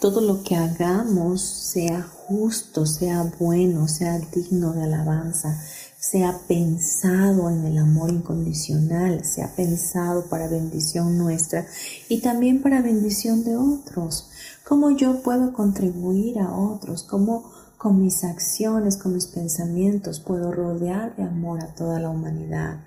Todo 0.00 0.20
lo 0.22 0.42
que 0.42 0.56
hagamos 0.56 1.42
sea 1.42 2.02
justo, 2.02 2.86
sea 2.86 3.32
bueno, 3.38 3.86
sea 3.86 4.18
digno 4.18 4.72
de 4.72 4.84
alabanza, 4.84 5.60
sea 5.98 6.40
pensado 6.48 7.50
en 7.50 7.66
el 7.66 7.76
amor 7.76 8.10
incondicional, 8.10 9.24
sea 9.24 9.54
pensado 9.54 10.24
para 10.24 10.48
bendición 10.48 11.18
nuestra 11.18 11.66
y 12.08 12.22
también 12.22 12.62
para 12.62 12.80
bendición 12.80 13.44
de 13.44 13.56
otros. 13.56 14.30
¿Cómo 14.66 14.90
yo 14.90 15.22
puedo 15.22 15.52
contribuir 15.52 16.38
a 16.38 16.56
otros? 16.56 17.02
¿Cómo 17.02 17.52
con 17.80 17.98
mis 17.98 18.24
acciones, 18.24 18.98
con 18.98 19.14
mis 19.14 19.26
pensamientos, 19.26 20.20
puedo 20.20 20.52
rodear 20.52 21.16
de 21.16 21.22
amor 21.22 21.64
a 21.64 21.74
toda 21.74 21.98
la 21.98 22.10
humanidad. 22.10 22.84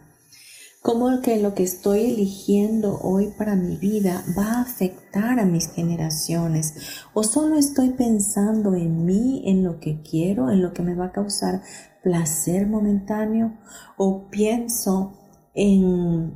Cómo 0.83 1.19
que 1.21 1.41
lo 1.41 1.55
que 1.55 1.63
estoy 1.63 2.11
eligiendo 2.11 2.99
hoy 3.01 3.33
para 3.35 3.55
mi 3.55 3.75
vida 3.77 4.23
va 4.37 4.51
a 4.51 4.61
afectar 4.61 5.39
a 5.39 5.45
mis 5.45 5.71
generaciones. 5.71 6.75
O 7.15 7.23
solo 7.23 7.57
estoy 7.57 7.89
pensando 7.89 8.75
en 8.75 9.03
mí, 9.03 9.41
en 9.45 9.63
lo 9.63 9.79
que 9.79 10.03
quiero, 10.03 10.51
en 10.51 10.61
lo 10.61 10.73
que 10.73 10.83
me 10.83 10.93
va 10.93 11.05
a 11.05 11.11
causar 11.11 11.63
placer 12.03 12.67
momentáneo. 12.67 13.57
O 13.97 14.29
pienso 14.29 15.17
en, 15.55 16.35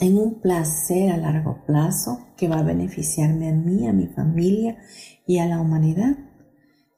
en 0.00 0.18
un 0.18 0.40
placer 0.40 1.12
a 1.12 1.18
largo 1.18 1.64
plazo 1.66 2.18
que 2.36 2.48
va 2.48 2.58
a 2.58 2.64
beneficiarme 2.64 3.48
a 3.48 3.52
mí, 3.52 3.86
a 3.86 3.92
mi 3.92 4.08
familia 4.08 4.76
y 5.24 5.38
a 5.38 5.46
la 5.46 5.60
humanidad. 5.60 6.29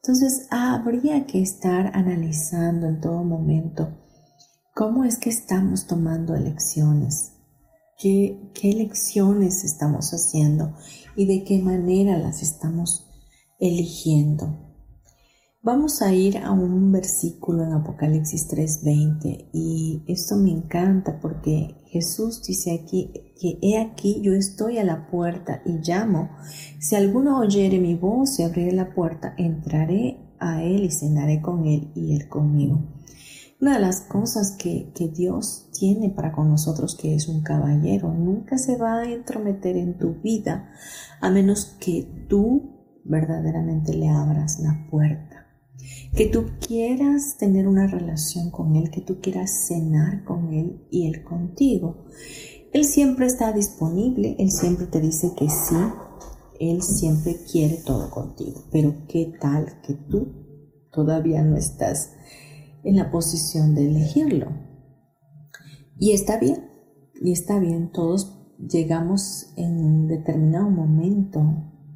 Entonces 0.05 0.49
habría 0.51 1.27
que 1.27 1.41
estar 1.41 1.97
analizando 1.97 2.89
en 2.89 3.01
todo 3.01 3.23
momento 3.23 3.97
cómo 4.75 5.05
es 5.05 5.17
que 5.17 5.31
estamos 5.31 5.87
tomando 5.87 6.35
elecciones, 6.35 7.35
qué, 7.99 8.51
qué 8.53 8.71
elecciones 8.71 9.63
estamos 9.63 10.11
haciendo 10.11 10.75
y 11.15 11.27
de 11.27 11.45
qué 11.45 11.61
manera 11.61 12.19
las 12.19 12.43
estamos 12.43 13.07
eligiendo. 13.61 14.72
Vamos 15.65 16.03
a 16.03 16.13
ir 16.13 16.39
a 16.39 16.51
un 16.51 16.91
versículo 16.91 17.63
en 17.63 17.73
Apocalipsis 17.73 18.49
3:20 18.49 19.51
y 19.53 20.03
esto 20.09 20.35
me 20.35 20.51
encanta 20.51 21.21
porque 21.21 21.77
Jesús 21.87 22.43
dice 22.43 22.73
aquí 22.73 23.13
que 23.41 23.61
he 23.63 23.79
aquí 23.79 24.21
yo 24.23 24.33
estoy 24.33 24.79
a 24.79 24.85
la 24.85 25.07
puerta 25.07 25.63
y 25.65 25.79
llamo. 25.89 26.31
Si 26.81 26.97
alguno 26.97 27.39
oyere 27.39 27.79
mi 27.79 27.95
voz 27.95 28.41
y 28.41 28.43
abriere 28.43 28.73
la 28.73 28.93
puerta, 28.93 29.35
entraré 29.39 30.35
a 30.41 30.65
él 30.65 30.83
y 30.83 30.91
cenaré 30.91 31.41
con 31.41 31.65
él 31.65 31.93
y 31.95 32.17
él 32.17 32.29
conmigo. 32.29 32.83
Una 33.61 33.75
de 33.75 33.83
las 33.83 34.01
cosas 34.01 34.57
que, 34.59 34.91
que 34.97 35.07
Dios 35.07 35.69
tiene 35.79 36.11
para 36.11 36.33
con 36.33 36.51
nosotros, 36.51 36.97
que 37.01 37.15
es 37.15 37.29
un 37.29 37.45
caballero, 37.45 38.13
nunca 38.13 38.59
se 38.59 38.77
va 38.77 38.99
a 38.99 39.13
entrometer 39.13 39.77
en 39.77 39.97
tu 39.97 40.15
vida 40.15 40.73
a 41.21 41.31
menos 41.31 41.77
que 41.79 42.27
tú 42.29 42.81
verdaderamente 43.05 43.95
le 43.95 44.09
abras 44.09 44.59
la 44.59 44.89
puerta 44.91 45.32
que 46.15 46.27
tú 46.27 46.45
quieras 46.67 47.37
tener 47.39 47.67
una 47.67 47.87
relación 47.87 48.51
con 48.51 48.77
Él, 48.77 48.91
que 48.91 49.01
tú 49.01 49.21
quieras 49.21 49.67
cenar 49.67 50.25
con 50.25 50.53
Él 50.53 50.87
y 50.91 51.07
Él 51.07 51.25
contigo. 51.25 52.05
Él 52.73 52.85
siempre 52.85 53.27
está 53.27 53.53
disponible, 53.53 54.37
Él 54.39 54.51
siempre 54.51 54.87
te 54.87 55.01
dice 55.01 55.33
que 55.37 55.49
sí, 55.49 55.77
Él 56.61 56.83
siempre 56.83 57.37
quiere 57.51 57.79
todo 57.79 58.11
contigo, 58.11 58.63
pero 58.71 59.07
¿qué 59.09 59.33
tal 59.41 59.81
que 59.83 59.95
tú 59.95 60.33
todavía 60.93 61.43
no 61.43 61.57
estás 61.57 62.13
en 62.85 62.97
la 62.97 63.11
posición 63.11 63.75
de 63.75 63.87
elegirlo? 63.87 64.49
Y 65.99 66.13
está 66.13 66.39
bien, 66.39 66.69
y 67.23 67.33
está 67.33 67.59
bien, 67.59 67.91
todos 67.91 68.39
llegamos 68.59 69.53
en 69.57 69.83
un 69.83 70.09
determinado 70.09 70.69
momento 70.69 71.41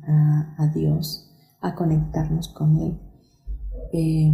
a, 0.07 0.55
a 0.59 0.68
Dios, 0.68 1.35
a 1.61 1.75
conectarnos 1.75 2.49
con 2.49 2.79
Él 2.79 3.06
eh, 3.92 4.33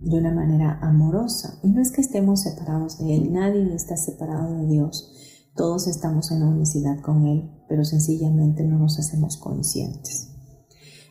de 0.00 0.18
una 0.18 0.32
manera 0.32 0.78
amorosa. 0.82 1.58
Y 1.62 1.68
no 1.70 1.80
es 1.80 1.92
que 1.92 2.00
estemos 2.00 2.42
separados 2.42 2.98
de 2.98 3.14
Él, 3.14 3.32
nadie 3.32 3.74
está 3.74 3.96
separado 3.96 4.56
de 4.56 4.66
Dios. 4.66 5.12
Todos 5.54 5.86
estamos 5.86 6.30
en 6.30 6.42
unicidad 6.42 7.00
con 7.00 7.26
Él, 7.26 7.50
pero 7.68 7.84
sencillamente 7.84 8.64
no 8.64 8.78
nos 8.78 8.98
hacemos 8.98 9.36
conscientes. 9.36 10.30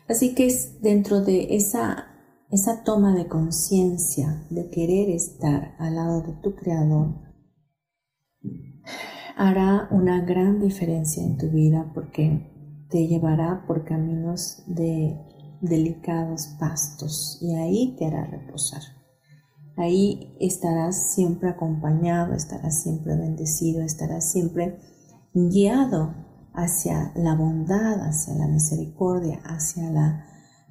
Así 0.08 0.34
que 0.34 0.46
es 0.46 0.80
dentro 0.82 1.22
de 1.22 1.54
esa, 1.56 2.06
esa 2.50 2.82
toma 2.82 3.14
de 3.14 3.28
conciencia 3.28 4.44
de 4.50 4.68
querer 4.68 5.10
estar 5.10 5.74
al 5.78 5.94
lado 5.94 6.22
de 6.22 6.32
tu 6.42 6.54
Creador, 6.54 7.14
hará 9.36 9.88
una 9.90 10.20
gran 10.24 10.60
diferencia 10.60 11.24
en 11.24 11.38
tu 11.38 11.48
vida 11.48 11.90
porque 11.94 12.86
te 12.90 13.06
llevará 13.06 13.64
por 13.66 13.84
caminos 13.84 14.64
de 14.66 15.18
delicados 15.62 16.48
pastos 16.58 17.38
y 17.40 17.54
ahí 17.54 17.96
te 17.96 18.06
hará 18.06 18.26
reposar. 18.26 18.82
Ahí 19.76 20.36
estarás 20.38 21.14
siempre 21.14 21.48
acompañado, 21.48 22.34
estarás 22.34 22.82
siempre 22.82 23.16
bendecido, 23.16 23.82
estarás 23.82 24.30
siempre 24.30 24.78
guiado 25.32 26.14
hacia 26.52 27.12
la 27.14 27.34
bondad, 27.34 28.06
hacia 28.06 28.34
la 28.34 28.48
misericordia, 28.48 29.40
hacia 29.44 29.90
la 29.90 30.26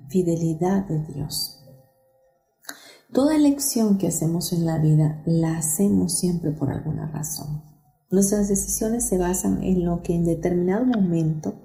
fidelidad 0.10 0.86
de 0.88 1.04
Dios. 1.06 1.58
Toda 3.12 3.36
elección 3.36 3.98
que 3.98 4.08
hacemos 4.08 4.54
en 4.54 4.66
la 4.66 4.78
vida 4.78 5.24
la 5.26 5.58
hacemos 5.58 6.18
siempre 6.18 6.52
por 6.52 6.70
alguna 6.70 7.10
razón. 7.12 7.64
Nuestras 8.12 8.50
decisiones 8.50 9.08
se 9.08 9.18
basan 9.18 9.64
en 9.64 9.86
lo 9.86 10.04
que 10.04 10.14
en 10.14 10.26
determinado 10.26 10.86
momento 10.86 11.56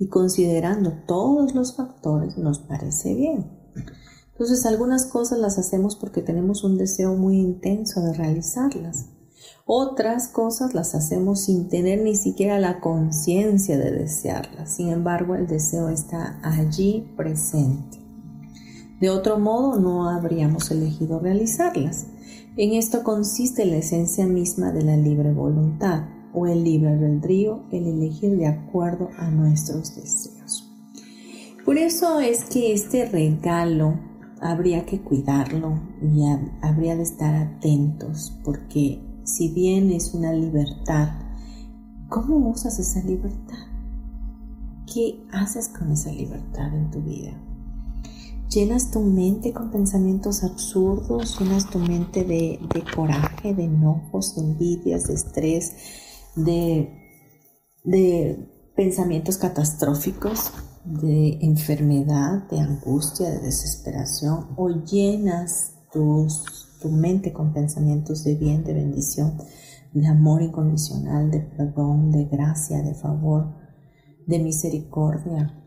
y 0.00 0.08
considerando 0.08 0.94
todos 1.06 1.54
los 1.54 1.76
factores 1.76 2.38
nos 2.38 2.58
parece 2.58 3.14
bien. 3.14 3.50
Entonces 4.32 4.64
algunas 4.64 5.04
cosas 5.04 5.38
las 5.38 5.58
hacemos 5.58 5.94
porque 5.94 6.22
tenemos 6.22 6.64
un 6.64 6.78
deseo 6.78 7.14
muy 7.14 7.36
intenso 7.36 8.00
de 8.00 8.14
realizarlas. 8.14 9.10
Otras 9.66 10.28
cosas 10.28 10.72
las 10.72 10.94
hacemos 10.94 11.42
sin 11.42 11.68
tener 11.68 12.02
ni 12.02 12.16
siquiera 12.16 12.58
la 12.58 12.80
conciencia 12.80 13.76
de 13.76 13.90
desearlas. 13.90 14.74
Sin 14.74 14.88
embargo, 14.88 15.34
el 15.34 15.46
deseo 15.46 15.90
está 15.90 16.40
allí 16.42 17.12
presente. 17.16 17.98
De 19.00 19.10
otro 19.10 19.38
modo, 19.38 19.78
no 19.78 20.08
habríamos 20.08 20.70
elegido 20.70 21.20
realizarlas. 21.20 22.06
En 22.56 22.72
esto 22.72 23.04
consiste 23.04 23.66
la 23.66 23.76
esencia 23.76 24.26
misma 24.26 24.72
de 24.72 24.82
la 24.82 24.96
libre 24.96 25.32
voluntad 25.32 26.04
o 26.32 26.46
el 26.46 26.64
libre 26.64 26.90
albedrío, 26.90 27.64
el 27.70 27.86
elegir 27.86 28.36
de 28.36 28.46
acuerdo 28.46 29.08
a 29.18 29.30
nuestros 29.30 29.94
deseos. 29.96 30.68
Por 31.64 31.76
eso 31.78 32.20
es 32.20 32.44
que 32.44 32.72
este 32.72 33.06
regalo 33.06 33.98
habría 34.40 34.86
que 34.86 35.00
cuidarlo 35.00 35.80
y 36.02 36.22
habría 36.62 36.96
de 36.96 37.02
estar 37.02 37.34
atentos, 37.34 38.38
porque 38.44 39.00
si 39.24 39.48
bien 39.48 39.90
es 39.90 40.14
una 40.14 40.32
libertad, 40.32 41.10
¿cómo 42.08 42.50
usas 42.50 42.78
esa 42.78 43.02
libertad? 43.02 43.58
¿Qué 44.92 45.22
haces 45.32 45.68
con 45.68 45.92
esa 45.92 46.10
libertad 46.10 46.74
en 46.74 46.90
tu 46.90 47.00
vida? 47.02 47.32
llenas 48.50 48.90
tu 48.90 49.00
mente 49.00 49.52
con 49.52 49.70
pensamientos 49.70 50.42
absurdos, 50.42 51.38
llenas 51.38 51.70
tu 51.70 51.78
mente 51.78 52.24
de, 52.24 52.58
de, 52.74 52.84
coraje, 52.94 53.54
de 53.54 53.64
enojos, 53.64 54.34
de 54.34 54.42
envidias, 54.42 55.06
de 55.06 55.14
estrés, 55.14 55.72
de, 56.36 56.96
pensamientos 58.76 59.36
catastróficos, 59.36 60.52
de 60.84 61.38
enfermedad, 61.42 62.48
de 62.50 62.60
angustia, 62.60 63.30
de 63.30 63.40
desesperación, 63.40 64.48
o 64.56 64.68
llenas 64.68 65.74
tu 65.92 66.28
mente 66.88 67.32
con 67.32 67.52
pensamientos 67.52 68.24
de 68.24 68.36
bien, 68.36 68.64
de 68.64 68.74
bendición, 68.74 69.36
de 69.92 70.06
amor 70.06 70.42
incondicional, 70.42 71.30
de 71.30 71.40
perdón, 71.40 72.10
de 72.10 72.24
gracia, 72.26 72.82
de 72.82 72.94
favor, 72.94 73.54
de 74.26 74.38
misericordia, 74.38 75.60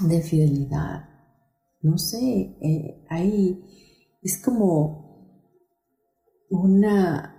de 0.00 0.20
fidelidad. 0.22 1.08
No 1.80 1.98
sé, 1.98 2.56
eh, 2.60 3.04
ahí 3.08 3.64
es 4.22 4.42
como 4.42 5.06
una 6.50 7.37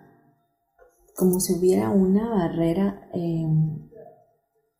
como 1.19 1.41
si 1.41 1.53
hubiera 1.53 1.89
una 1.89 2.29
barrera 2.29 3.09
em, 3.13 3.89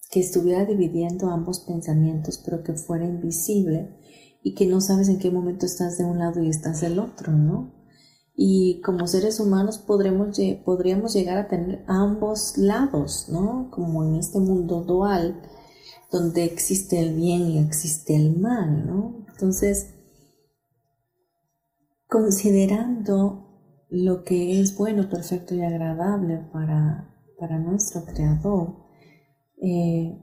que 0.10 0.22
estuviera 0.22 0.64
dividiendo 0.64 1.30
ambos 1.30 1.60
pensamientos, 1.60 2.42
pero 2.46 2.64
que 2.64 2.76
fuera 2.76 3.06
invisible 3.06 4.00
y 4.42 4.56
que 4.56 4.66
no 4.66 4.80
sabes 4.80 5.10
en 5.10 5.20
qué 5.20 5.32
momento 5.32 5.66
estás 5.66 5.98
de 5.98 6.06
un 6.06 6.18
lado 6.18 6.42
y 6.42 6.48
estás 6.48 6.80
del 6.80 6.98
otro, 6.98 7.34
¿no? 7.34 7.74
Y 8.38 8.80
como 8.86 9.06
seres 9.06 9.42
humanos 9.42 9.80
podremos, 9.80 10.40
podríamos 10.64 11.14
llegar 11.14 11.38
a 11.38 11.50
tener 11.50 11.84
ambos 11.88 12.58
lados, 12.58 13.28
¿no? 13.28 13.70
Como 13.70 14.06
en 14.06 14.16
este 14.16 14.40
mundo 14.40 14.86
dual, 14.86 15.42
donde 16.10 16.46
existe 16.46 17.02
el 17.02 17.16
bien 17.16 17.42
y 17.50 17.58
existe 17.58 18.16
el 18.16 18.40
mal, 18.40 18.88
¿no? 18.88 19.26
Entonces, 19.34 19.94
considerando 22.08 23.49
lo 23.90 24.24
que 24.24 24.62
es 24.62 24.78
bueno, 24.78 25.10
perfecto 25.10 25.56
y 25.56 25.62
agradable 25.62 26.38
para, 26.54 27.16
para 27.40 27.58
nuestro 27.58 28.06
Creador, 28.06 28.86
eh, 29.62 30.18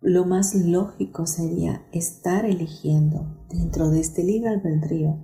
lo 0.00 0.26
más 0.26 0.54
lógico 0.54 1.26
sería 1.26 1.86
estar 1.92 2.44
eligiendo 2.44 3.46
dentro 3.48 3.90
de 3.90 4.00
este 4.00 4.22
libre 4.22 4.50
albedrío 4.50 5.18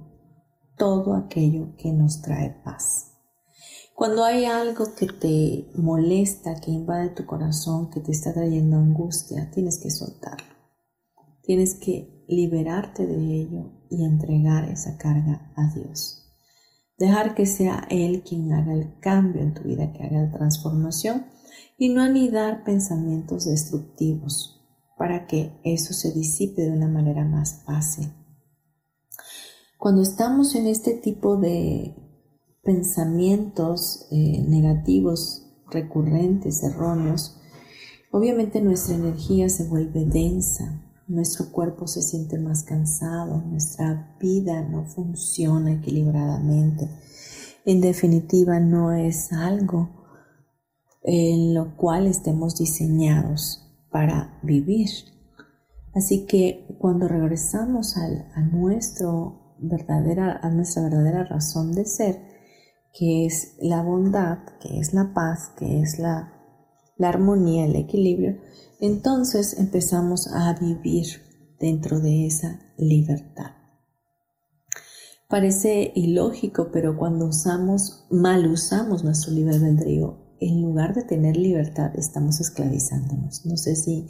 todo 0.78 1.14
aquello 1.14 1.76
que 1.76 1.92
nos 1.92 2.22
trae 2.22 2.50
paz. 2.64 3.10
Cuando 3.94 4.24
hay 4.24 4.46
algo 4.46 4.94
que 4.94 5.06
te 5.06 5.70
molesta, 5.74 6.58
que 6.58 6.70
invade 6.70 7.10
tu 7.10 7.26
corazón, 7.26 7.90
que 7.90 8.00
te 8.00 8.12
está 8.12 8.32
trayendo 8.32 8.78
angustia, 8.78 9.50
tienes 9.50 9.78
que 9.78 9.90
soltarlo. 9.90 10.54
Tienes 11.42 11.74
que 11.74 12.24
liberarte 12.26 13.06
de 13.06 13.42
ello 13.42 13.72
y 13.90 14.04
entregar 14.04 14.70
esa 14.70 14.96
carga 14.96 15.52
a 15.54 15.74
Dios. 15.74 16.19
Dejar 17.00 17.34
que 17.34 17.46
sea 17.46 17.86
Él 17.88 18.22
quien 18.22 18.52
haga 18.52 18.74
el 18.74 19.00
cambio 19.00 19.40
en 19.40 19.54
tu 19.54 19.62
vida, 19.62 19.90
que 19.90 20.04
haga 20.04 20.20
la 20.20 20.30
transformación 20.30 21.24
y 21.78 21.88
no 21.88 22.02
anidar 22.02 22.62
pensamientos 22.62 23.46
destructivos 23.46 24.60
para 24.98 25.26
que 25.26 25.58
eso 25.64 25.94
se 25.94 26.12
disipe 26.12 26.60
de 26.60 26.72
una 26.72 26.88
manera 26.88 27.24
más 27.24 27.62
fácil. 27.64 28.12
Cuando 29.78 30.02
estamos 30.02 30.54
en 30.54 30.66
este 30.66 30.92
tipo 30.92 31.38
de 31.38 31.96
pensamientos 32.62 34.06
eh, 34.10 34.44
negativos, 34.46 35.46
recurrentes, 35.70 36.62
erróneos, 36.62 37.40
obviamente 38.12 38.60
nuestra 38.60 38.94
energía 38.94 39.48
se 39.48 39.66
vuelve 39.66 40.04
densa, 40.04 40.89
nuestro 41.10 41.50
cuerpo 41.50 41.88
se 41.88 42.02
siente 42.02 42.38
más 42.38 42.62
cansado, 42.62 43.42
nuestra 43.42 44.16
vida 44.20 44.62
no 44.62 44.84
funciona 44.86 45.72
equilibradamente. 45.72 46.88
En 47.64 47.80
definitiva, 47.80 48.60
no 48.60 48.92
es 48.92 49.32
algo 49.32 49.90
en 51.02 51.52
lo 51.52 51.76
cual 51.76 52.06
estemos 52.06 52.56
diseñados 52.56 53.66
para 53.90 54.38
vivir. 54.42 54.88
Así 55.94 56.26
que 56.26 56.76
cuando 56.78 57.08
regresamos 57.08 57.96
a, 57.96 58.40
nuestro 58.42 59.56
verdadera, 59.58 60.38
a 60.40 60.48
nuestra 60.50 60.84
verdadera 60.84 61.24
razón 61.24 61.72
de 61.72 61.86
ser, 61.86 62.20
que 62.92 63.26
es 63.26 63.56
la 63.60 63.82
bondad, 63.82 64.38
que 64.60 64.78
es 64.78 64.94
la 64.94 65.12
paz, 65.12 65.50
que 65.58 65.80
es 65.80 65.98
la, 65.98 66.32
la 66.96 67.08
armonía, 67.08 67.64
el 67.64 67.74
equilibrio, 67.74 68.38
entonces 68.80 69.58
empezamos 69.58 70.28
a 70.28 70.52
vivir 70.54 71.06
dentro 71.58 72.00
de 72.00 72.26
esa 72.26 72.60
libertad. 72.78 73.52
Parece 75.28 75.92
ilógico, 75.94 76.70
pero 76.72 76.96
cuando 76.96 77.26
usamos, 77.26 78.06
mal 78.10 78.50
usamos 78.50 79.04
nuestro 79.04 79.32
libre 79.32 79.54
albedrío, 79.54 80.18
en 80.40 80.62
lugar 80.62 80.94
de 80.94 81.04
tener 81.04 81.36
libertad, 81.36 81.92
estamos 81.94 82.40
esclavizándonos. 82.40 83.46
No 83.46 83.56
sé 83.56 83.76
si 83.76 84.08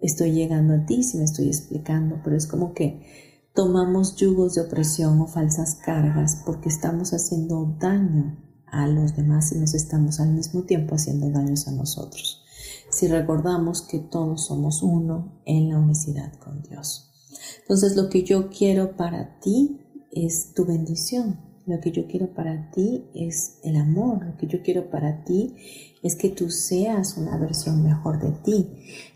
estoy 0.00 0.32
llegando 0.32 0.74
a 0.74 0.86
ti, 0.86 1.02
si 1.02 1.18
me 1.18 1.24
estoy 1.24 1.46
explicando, 1.46 2.20
pero 2.24 2.36
es 2.36 2.46
como 2.46 2.72
que 2.72 3.06
tomamos 3.54 4.16
yugos 4.16 4.54
de 4.54 4.62
opresión 4.62 5.20
o 5.20 5.26
falsas 5.26 5.76
cargas 5.76 6.42
porque 6.44 6.68
estamos 6.70 7.12
haciendo 7.12 7.76
daño 7.78 8.38
a 8.66 8.86
los 8.88 9.14
demás 9.14 9.52
y 9.52 9.58
nos 9.58 9.74
estamos 9.74 10.20
al 10.20 10.32
mismo 10.32 10.62
tiempo 10.62 10.94
haciendo 10.94 11.30
daños 11.30 11.68
a 11.68 11.72
nosotros. 11.72 12.44
Si 12.90 13.06
recordamos 13.06 13.82
que 13.82 13.98
todos 13.98 14.46
somos 14.46 14.82
uno 14.82 15.40
en 15.44 15.68
la 15.68 15.78
unicidad 15.78 16.32
con 16.34 16.62
Dios. 16.62 17.10
Entonces 17.60 17.96
lo 17.96 18.08
que 18.08 18.22
yo 18.22 18.48
quiero 18.50 18.96
para 18.96 19.38
ti 19.40 19.80
es 20.10 20.54
tu 20.54 20.64
bendición, 20.64 21.48
lo 21.68 21.80
que 21.80 21.92
yo 21.92 22.06
quiero 22.06 22.32
para 22.32 22.70
ti 22.70 23.10
es 23.14 23.58
el 23.62 23.76
amor. 23.76 24.24
Lo 24.24 24.36
que 24.38 24.46
yo 24.46 24.62
quiero 24.62 24.88
para 24.88 25.22
ti 25.24 25.54
es 26.02 26.16
que 26.16 26.30
tú 26.30 26.48
seas 26.48 27.18
una 27.18 27.36
versión 27.36 27.84
mejor 27.84 28.18
de 28.22 28.32
ti. 28.42 28.70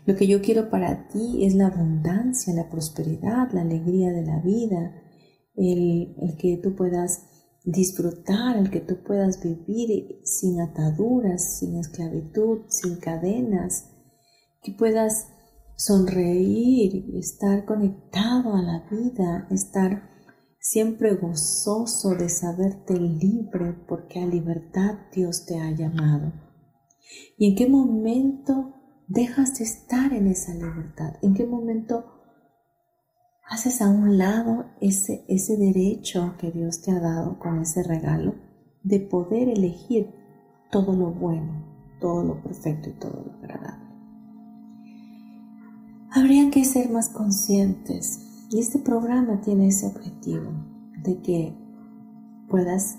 Lo 0.05 0.15
que 0.15 0.27
yo 0.27 0.39
quiero 0.39 0.69
para 0.69 1.07
ti 1.07 1.45
es 1.45 1.55
la 1.55 1.67
abundancia, 1.67 2.53
la 2.53 2.69
prosperidad, 2.69 3.51
la 3.53 3.61
alegría 3.61 4.11
de 4.11 4.23
la 4.23 4.39
vida, 4.39 4.93
el, 5.55 6.15
el 6.21 6.37
que 6.37 6.57
tú 6.57 6.75
puedas 6.75 7.23
disfrutar, 7.63 8.57
el 8.57 8.69
que 8.69 8.81
tú 8.81 9.03
puedas 9.03 9.41
vivir 9.41 10.19
sin 10.23 10.59
ataduras, 10.59 11.59
sin 11.59 11.77
esclavitud, 11.77 12.61
sin 12.67 12.97
cadenas, 12.97 13.89
que 14.61 14.73
puedas 14.73 15.27
sonreír, 15.75 17.05
estar 17.15 17.65
conectado 17.65 18.55
a 18.55 18.61
la 18.61 18.87
vida, 18.89 19.47
estar 19.49 20.09
siempre 20.59 21.15
gozoso 21.15 22.15
de 22.15 22.29
saberte 22.29 22.97
libre 22.97 23.73
porque 23.87 24.21
a 24.21 24.25
libertad 24.25 24.97
Dios 25.13 25.45
te 25.45 25.59
ha 25.59 25.71
llamado. 25.71 26.33
¿Y 27.37 27.49
en 27.49 27.55
qué 27.55 27.67
momento 27.67 28.73
dejas 29.07 29.57
de 29.57 29.65
estar 29.65 30.13
en 30.13 30.27
esa 30.27 30.53
libertad? 30.53 31.15
¿En 31.21 31.33
qué 31.33 31.45
momento 31.45 32.12
haces 33.53 33.83
a 33.83 33.87
un 33.87 34.17
lado 34.17 34.65
ese, 34.81 35.23
ese 35.27 35.57
derecho 35.57 36.33
que 36.39 36.49
Dios 36.49 36.81
te 36.81 36.91
ha 36.91 36.99
dado 36.99 37.37
con 37.37 37.61
ese 37.61 37.83
regalo 37.83 38.33
de 38.81 38.99
poder 38.99 39.47
elegir 39.47 40.09
todo 40.71 40.93
lo 40.93 41.11
bueno, 41.11 41.63
todo 41.99 42.23
lo 42.23 42.41
perfecto 42.41 42.89
y 42.89 42.93
todo 42.93 43.23
lo 43.23 43.33
agradable? 43.33 43.93
Habría 46.09 46.49
que 46.49 46.65
ser 46.65 46.89
más 46.89 47.09
conscientes 47.09 48.47
y 48.49 48.59
este 48.59 48.79
programa 48.79 49.39
tiene 49.41 49.67
ese 49.67 49.85
objetivo 49.85 50.51
de 51.03 51.21
que 51.21 51.55
puedas 52.49 52.97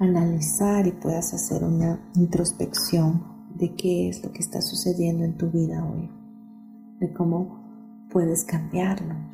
analizar 0.00 0.88
y 0.88 0.92
puedas 0.92 1.32
hacer 1.34 1.62
una 1.62 2.00
introspección 2.16 3.22
de 3.54 3.76
qué 3.76 4.08
es 4.08 4.24
lo 4.24 4.32
que 4.32 4.40
está 4.40 4.60
sucediendo 4.60 5.22
en 5.22 5.38
tu 5.38 5.50
vida 5.50 5.84
hoy, 5.84 6.10
de 6.98 7.12
cómo 7.12 8.08
puedes 8.10 8.44
cambiarlo, 8.44 9.33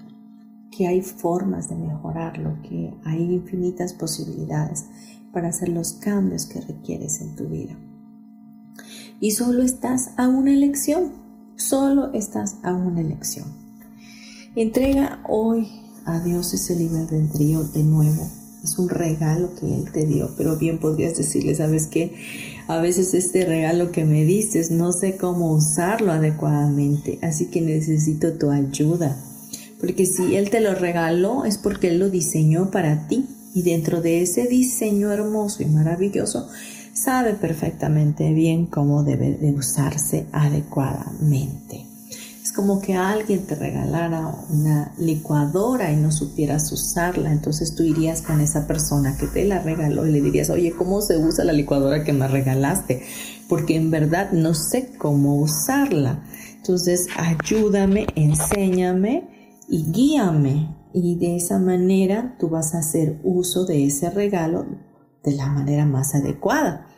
que 0.70 0.87
hay 0.87 1.02
formas 1.02 1.68
de 1.68 1.76
mejorarlo, 1.76 2.61
que 2.62 2.94
hay 3.04 3.22
infinitas 3.22 3.92
posibilidades 3.92 4.87
para 5.33 5.48
hacer 5.48 5.68
los 5.68 5.94
cambios 5.94 6.46
que 6.46 6.61
requieres 6.61 7.20
en 7.20 7.35
tu 7.37 7.48
vida. 7.48 7.76
Y 9.20 9.33
solo 9.33 9.62
estás 9.62 10.11
a 10.16 10.28
una 10.28 10.52
elección, 10.52 11.12
solo 11.56 12.12
estás 12.12 12.56
a 12.62 12.72
una 12.72 13.00
elección. 13.00 13.46
Entrega 14.56 15.22
hoy 15.28 15.68
a 16.06 16.20
Dios 16.20 16.54
ese 16.54 16.74
libre 16.74 17.00
albedrío 17.00 17.64
de 17.64 17.85
nuevo. 17.85 18.26
Es 18.64 18.78
un 18.78 18.88
regalo 18.88 19.54
que 19.54 19.74
Él 19.74 19.90
te 19.92 20.04
dio, 20.04 20.30
pero 20.37 20.56
bien 20.56 20.78
podrías 20.78 21.16
decirle, 21.16 21.54
¿sabes 21.54 21.87
qué? 21.87 22.14
A 22.66 22.78
veces 22.78 23.14
este 23.14 23.44
regalo 23.44 23.90
que 23.90 24.04
me 24.04 24.24
diste 24.24 24.62
no 24.70 24.92
sé 24.92 25.16
cómo 25.16 25.52
usarlo 25.52 26.12
adecuadamente, 26.12 27.18
así 27.22 27.46
que 27.46 27.61
necesito 27.61 28.35
tu 28.35 28.50
ayuda. 28.50 29.16
Porque 29.81 30.07
si 30.07 30.37
Él 30.37 30.51
te 30.51 30.61
lo 30.61 30.75
regaló 30.75 31.45
es 31.45 31.59
porque 31.59 31.88
Él 31.88 31.99
lo 31.99 32.11
diseñó 32.11 32.71
para 32.71 33.09
ti. 33.09 33.27
Y 33.55 33.62
dentro 33.62 34.01
de 34.01 34.23
ese 34.23 34.47
diseño 34.47 35.11
hermoso 35.11 35.62
y 35.62 35.66
maravilloso, 35.66 36.49
sabe 36.93 37.35
perfectamente 37.35 38.33
bien 38.33 38.66
cómo 38.66 39.03
debe 39.03 39.33
de 39.33 39.53
usarse 39.53 40.27
adecuadamente 40.31 41.90
como 42.53 42.81
que 42.81 42.95
alguien 42.95 43.47
te 43.47 43.55
regalara 43.55 44.35
una 44.51 44.93
licuadora 44.99 45.90
y 45.93 45.97
no 45.97 46.12
supieras 46.12 46.71
usarla, 46.73 47.33
entonces 47.33 47.75
tú 47.75 47.83
irías 47.83 48.23
con 48.23 48.40
esa 48.40 48.66
persona 48.66 49.16
que 49.16 49.27
te 49.27 49.45
la 49.45 49.61
regaló 49.61 50.07
y 50.07 50.12
le 50.12 50.21
dirías, 50.21 50.51
oye, 50.51 50.73
¿cómo 50.73 51.01
se 51.01 51.16
usa 51.16 51.45
la 51.45 51.53
licuadora 51.53 52.05
que 52.05 52.12
me 52.12 52.29
regalaste? 52.29 53.03
Porque 53.49 53.77
en 53.77 53.90
verdad 53.90 54.33
no 54.33 54.55
sé 54.55 54.90
cómo 54.99 55.37
usarla. 55.37 56.23
Entonces, 56.57 57.07
ayúdame, 57.16 58.07
enséñame 58.14 59.39
y 59.70 59.90
guíame. 59.90 60.76
Y 60.92 61.16
de 61.16 61.37
esa 61.37 61.61
manera 61.61 62.37
tú 62.38 62.48
vas 62.48 62.74
a 62.74 62.78
hacer 62.78 63.20
uso 63.22 63.64
de 63.64 63.87
ese 63.87 64.11
regalo 64.11 64.66
de 65.22 65.33
la 65.33 65.46
manera 65.46 65.87
más 65.87 66.16
adecuada. 66.16 66.88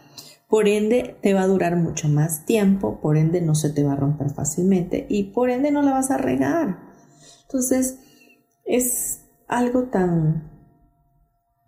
Por 0.48 0.66
ende, 0.66 1.16
te 1.22 1.34
va 1.34 1.42
a 1.42 1.46
durar 1.46 1.76
mucho 1.76 2.08
más 2.08 2.46
tiempo, 2.46 3.00
por 3.00 3.16
ende 3.16 3.40
no 3.42 3.54
se 3.54 3.70
te 3.70 3.84
va 3.84 3.92
a 3.92 3.96
romper 3.96 4.30
fácilmente 4.30 5.06
y 5.08 5.24
por 5.24 5.50
ende 5.50 5.70
no 5.70 5.82
la 5.82 5.92
vas 5.92 6.10
a 6.10 6.16
regar. 6.16 6.78
Entonces, 7.42 7.98
es 8.64 9.24
algo 9.48 9.84
tan, 9.84 10.50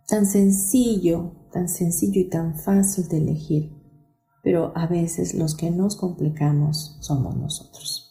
tan 0.06 0.26
sencillo, 0.26 1.48
tan 1.52 1.68
sencillo 1.68 2.20
y 2.20 2.28
tan 2.28 2.58
fácil 2.58 3.08
de 3.08 3.18
elegir, 3.18 3.70
pero 4.42 4.72
a 4.74 4.86
veces 4.86 5.34
los 5.34 5.54
que 5.54 5.70
nos 5.70 5.96
complicamos 5.96 6.96
somos 7.00 7.36
nosotros. 7.36 8.03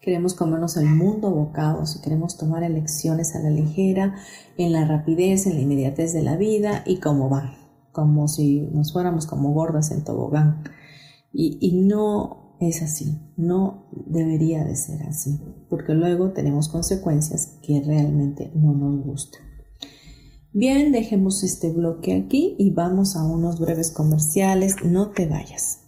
Queremos 0.00 0.34
comernos 0.34 0.76
el 0.76 0.86
mundo 0.86 1.30
bocados 1.30 1.96
y 1.96 2.00
queremos 2.00 2.36
tomar 2.36 2.62
elecciones 2.62 3.34
a 3.34 3.40
la 3.40 3.50
ligera, 3.50 4.14
en 4.56 4.72
la 4.72 4.86
rapidez, 4.86 5.46
en 5.46 5.54
la 5.54 5.60
inmediatez 5.60 6.12
de 6.12 6.22
la 6.22 6.36
vida 6.36 6.82
y 6.86 6.98
como 6.98 7.28
va, 7.28 7.54
como 7.92 8.28
si 8.28 8.60
nos 8.72 8.92
fuéramos 8.92 9.26
como 9.26 9.52
gordas 9.52 9.90
en 9.90 10.04
tobogán. 10.04 10.62
Y, 11.32 11.58
y 11.60 11.82
no 11.82 12.54
es 12.60 12.82
así, 12.82 13.18
no 13.36 13.88
debería 14.06 14.64
de 14.64 14.76
ser 14.76 15.02
así, 15.02 15.40
porque 15.68 15.94
luego 15.94 16.32
tenemos 16.32 16.68
consecuencias 16.68 17.58
que 17.62 17.80
realmente 17.80 18.50
no 18.54 18.72
nos 18.72 19.04
gustan. 19.04 19.48
Bien, 20.52 20.92
dejemos 20.92 21.44
este 21.44 21.70
bloque 21.70 22.14
aquí 22.14 22.56
y 22.58 22.70
vamos 22.70 23.16
a 23.16 23.22
unos 23.22 23.60
breves 23.60 23.90
comerciales. 23.90 24.76
No 24.82 25.10
te 25.10 25.26
vayas. 25.26 25.87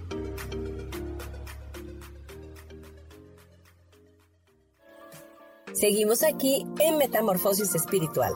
Seguimos 5.81 6.21
aquí 6.21 6.63
en 6.79 6.99
Metamorfosis 6.99 7.73
Espiritual. 7.73 8.33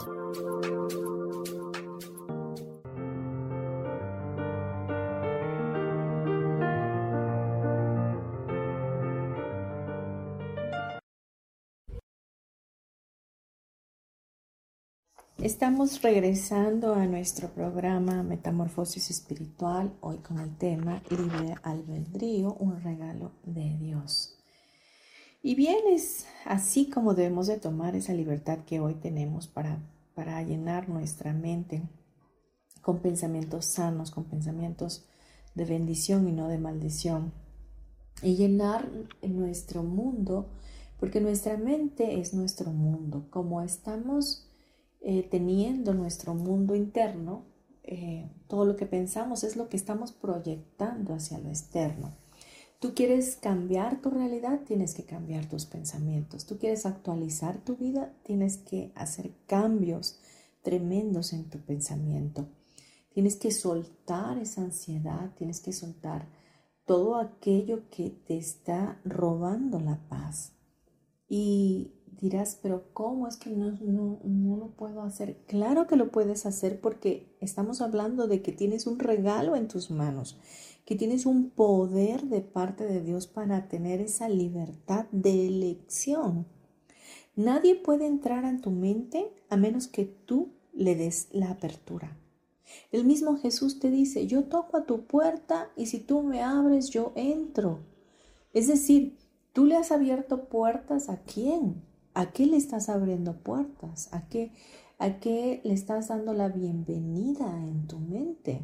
Estamos 15.37 16.01
regresando 16.01 16.95
a 16.95 17.05
nuestro 17.05 17.53
programa 17.53 18.23
Metamorfosis 18.23 19.11
Espiritual, 19.11 19.95
hoy 20.01 20.17
con 20.17 20.39
el 20.39 20.57
tema 20.57 21.03
Libre 21.11 21.53
Albedrío, 21.61 22.55
un 22.55 22.81
regalo 22.81 23.33
de 23.43 23.77
Dios. 23.77 24.35
Y 25.45 25.53
bien, 25.53 25.77
es 25.91 26.25
así 26.43 26.89
como 26.89 27.13
debemos 27.13 27.45
de 27.45 27.59
tomar 27.59 27.95
esa 27.95 28.15
libertad 28.15 28.65
que 28.65 28.79
hoy 28.79 28.95
tenemos 28.95 29.45
para, 29.45 29.77
para 30.15 30.41
llenar 30.41 30.89
nuestra 30.89 31.33
mente 31.33 31.83
con 32.81 32.97
pensamientos 32.97 33.65
sanos, 33.65 34.09
con 34.09 34.23
pensamientos 34.23 35.05
de 35.53 35.65
bendición 35.65 36.27
y 36.27 36.31
no 36.31 36.47
de 36.47 36.57
maldición. 36.57 37.31
Y 38.23 38.37
llenar 38.37 38.89
nuestro 39.21 39.83
mundo, 39.83 40.49
porque 40.99 41.21
nuestra 41.21 41.57
mente 41.57 42.19
es 42.19 42.33
nuestro 42.33 42.71
mundo. 42.71 43.27
Como 43.29 43.61
estamos 43.61 44.49
eh, 44.99 45.27
teniendo 45.29 45.93
nuestro 45.93 46.33
mundo 46.33 46.73
interno, 46.73 47.45
eh, 47.83 48.31
todo 48.47 48.65
lo 48.65 48.75
que 48.75 48.87
pensamos 48.87 49.43
es 49.43 49.57
lo 49.57 49.69
que 49.69 49.77
estamos 49.77 50.11
proyectando 50.11 51.13
hacia 51.13 51.37
lo 51.37 51.49
externo. 51.49 52.24
Tú 52.79 52.93
quieres 52.93 53.37
cambiar 53.37 54.01
tu 54.01 54.09
realidad, 54.09 54.61
tienes 54.65 54.93
que 54.93 55.05
cambiar 55.05 55.47
tus 55.47 55.65
pensamientos. 55.65 56.45
Tú 56.45 56.57
quieres 56.57 56.85
actualizar 56.85 57.63
tu 57.63 57.75
vida, 57.77 58.13
tienes 58.23 58.57
que 58.57 58.91
hacer 58.95 59.31
cambios 59.47 60.19
tremendos 60.61 61.33
en 61.33 61.49
tu 61.49 61.59
pensamiento. 61.59 62.47
Tienes 63.13 63.37
que 63.37 63.51
soltar 63.51 64.37
esa 64.39 64.61
ansiedad, 64.61 65.31
tienes 65.37 65.61
que 65.61 65.71
soltar 65.71 66.27
todo 66.85 67.15
aquello 67.15 67.89
que 67.89 68.09
te 68.09 68.37
está 68.37 68.99
robando 69.05 69.79
la 69.79 70.07
paz. 70.09 70.51
Y 71.27 71.93
dirás, 72.19 72.59
pero 72.61 72.89
¿cómo 72.93 73.27
es 73.27 73.37
que 73.37 73.49
no, 73.49 73.71
no, 73.81 74.19
no, 74.23 74.57
lo 74.57 74.71
puedo 74.75 75.01
hacer? 75.01 75.37
Claro 75.47 75.87
que 75.87 75.95
lo 75.95 76.11
puedes 76.11 76.45
hacer 76.45 76.79
porque 76.81 77.35
estamos 77.39 77.81
hablando 77.81 78.27
de 78.27 78.41
que 78.41 78.51
tienes 78.51 78.85
un 78.85 78.99
regalo 78.99 79.55
en 79.55 79.67
tus 79.67 79.89
manos 79.91 80.37
que 80.85 80.95
tienes 80.95 81.25
un 81.25 81.49
poder 81.49 82.23
de 82.25 82.41
parte 82.41 82.85
de 82.85 83.01
Dios 83.01 83.27
para 83.27 83.67
tener 83.67 84.01
esa 84.01 84.29
libertad 84.29 85.07
de 85.11 85.47
elección. 85.47 86.45
Nadie 87.35 87.75
puede 87.75 88.05
entrar 88.05 88.45
en 88.45 88.61
tu 88.61 88.71
mente 88.71 89.33
a 89.49 89.57
menos 89.57 89.87
que 89.87 90.05
tú 90.05 90.53
le 90.73 90.95
des 90.95 91.27
la 91.31 91.49
apertura. 91.49 92.17
El 92.91 93.05
mismo 93.05 93.37
Jesús 93.37 93.79
te 93.79 93.89
dice, 93.89 94.27
yo 94.27 94.45
toco 94.45 94.77
a 94.77 94.85
tu 94.85 95.05
puerta 95.05 95.69
y 95.75 95.87
si 95.87 95.99
tú 95.99 96.21
me 96.21 96.41
abres, 96.41 96.89
yo 96.89 97.11
entro. 97.15 97.79
Es 98.53 98.67
decir, 98.67 99.17
tú 99.53 99.65
le 99.65 99.75
has 99.75 99.91
abierto 99.91 100.45
puertas 100.45 101.09
a 101.09 101.17
quién? 101.23 101.83
¿A 102.13 102.31
qué 102.31 102.45
le 102.45 102.57
estás 102.57 102.89
abriendo 102.89 103.33
puertas? 103.33 104.09
¿A 104.13 104.27
qué, 104.29 104.53
a 104.99 105.19
qué 105.19 105.61
le 105.63 105.73
estás 105.73 106.07
dando 106.07 106.33
la 106.33 106.47
bienvenida 106.47 107.45
en 107.63 107.87
tu 107.87 107.99
mente? 107.99 108.61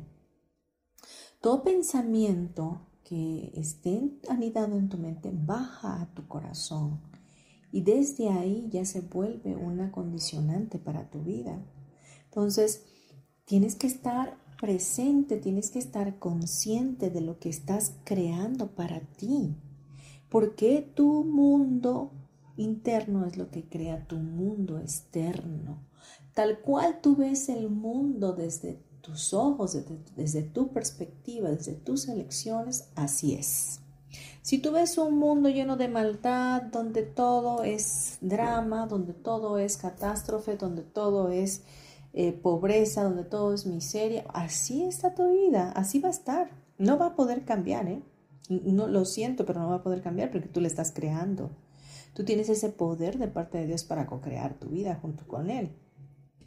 Todo 1.41 1.63
pensamiento 1.63 2.81
que 3.03 3.51
esté 3.55 4.11
anidado 4.29 4.77
en 4.77 4.89
tu 4.89 4.99
mente 4.99 5.31
baja 5.33 5.99
a 5.99 6.13
tu 6.13 6.27
corazón 6.27 7.01
y 7.71 7.81
desde 7.81 8.29
ahí 8.29 8.69
ya 8.69 8.85
se 8.85 9.01
vuelve 9.01 9.55
una 9.55 9.91
condicionante 9.91 10.77
para 10.77 11.09
tu 11.09 11.23
vida. 11.23 11.59
Entonces, 12.25 12.83
tienes 13.45 13.73
que 13.73 13.87
estar 13.87 14.37
presente, 14.59 15.37
tienes 15.37 15.71
que 15.71 15.79
estar 15.79 16.19
consciente 16.19 17.09
de 17.09 17.21
lo 17.21 17.39
que 17.39 17.49
estás 17.49 17.95
creando 18.03 18.75
para 18.75 18.99
ti. 18.99 19.55
Porque 20.29 20.91
tu 20.93 21.23
mundo 21.23 22.11
interno 22.55 23.25
es 23.25 23.35
lo 23.35 23.49
que 23.49 23.67
crea 23.67 24.05
tu 24.05 24.17
mundo 24.17 24.77
externo. 24.77 25.79
Tal 26.35 26.59
cual 26.59 27.01
tú 27.01 27.15
ves 27.15 27.49
el 27.49 27.71
mundo 27.71 28.33
desde 28.33 28.90
tus 29.01 29.33
ojos, 29.33 29.77
desde, 30.15 30.43
tu 30.43 30.69
perspectiva, 30.69 31.49
desde 31.49 31.73
tus 31.73 32.07
elecciones, 32.07 32.89
así 32.95 33.35
es. 33.35 33.79
Si 34.41 34.57
tú 34.59 34.71
ves 34.71 34.97
un 34.97 35.17
mundo 35.17 35.49
lleno 35.49 35.77
de 35.77 35.87
maldad, 35.87 36.63
donde 36.63 37.03
todo 37.03 37.63
es 37.63 38.17
drama, 38.21 38.87
donde 38.87 39.13
todo 39.13 39.57
es 39.57 39.77
catástrofe, 39.77 40.57
donde 40.57 40.81
todo 40.81 41.29
es 41.29 41.63
eh, 42.13 42.33
pobreza, 42.33 43.03
donde 43.03 43.23
todo 43.23 43.53
es 43.53 43.65
miseria, 43.65 44.25
así 44.33 44.83
está 44.83 45.13
tu 45.13 45.31
vida, 45.31 45.71
así 45.71 45.99
va 45.99 46.09
a 46.09 46.11
estar. 46.11 46.49
No 46.77 46.97
va 46.97 47.07
a 47.07 47.15
poder 47.15 47.45
cambiar, 47.45 47.87
¿eh? 47.87 48.01
No 48.49 48.87
lo 48.87 49.05
siento, 49.05 49.45
pero 49.45 49.61
no 49.61 49.69
va 49.69 49.75
a 49.75 49.83
poder 49.83 50.01
cambiar 50.01 50.31
porque 50.31 50.49
tú 50.49 50.59
le 50.59 50.67
estás 50.67 50.91
creando. 50.91 51.51
Tú 52.13 52.25
tienes 52.25 52.49
ese 52.49 52.69
poder 52.69 53.17
de 53.17 53.27
parte 53.27 53.59
de 53.59 53.67
Dios 53.67 53.83
para 53.83 54.07
co-crear 54.07 54.55
tu 54.55 54.67
vida 54.67 54.99
junto 55.01 55.25
con 55.27 55.49
Él. 55.49 55.71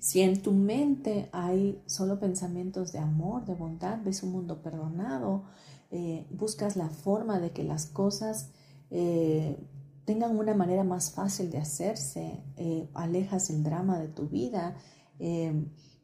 Si 0.05 0.21
en 0.21 0.43
tu 0.43 0.53
mente 0.53 1.31
hay 1.33 1.83
solo 1.87 2.21
pensamientos 2.21 2.93
de 2.93 2.99
amor, 2.99 3.47
de 3.47 3.55
bondad, 3.55 4.01
ves 4.05 4.23
un 4.23 4.33
mundo 4.33 4.61
perdonado, 4.61 5.45
eh, 5.91 6.27
buscas 6.31 6.77
la 6.77 6.91
forma 6.91 7.41
de 7.41 7.53
que 7.53 7.65
las 7.65 7.87
cosas 7.87 8.51
eh, 8.91 9.57
tengan 10.05 10.37
una 10.37 10.53
manera 10.53 10.85
más 10.85 11.13
fácil 11.13 11.51
de 11.51 11.57
hacerse, 11.57 12.45
eh, 12.59 12.91
alejas 12.93 13.49
el 13.49 13.65
drama 13.65 13.99
de 13.99 14.09
tu 14.09 14.29
vida, 14.29 14.77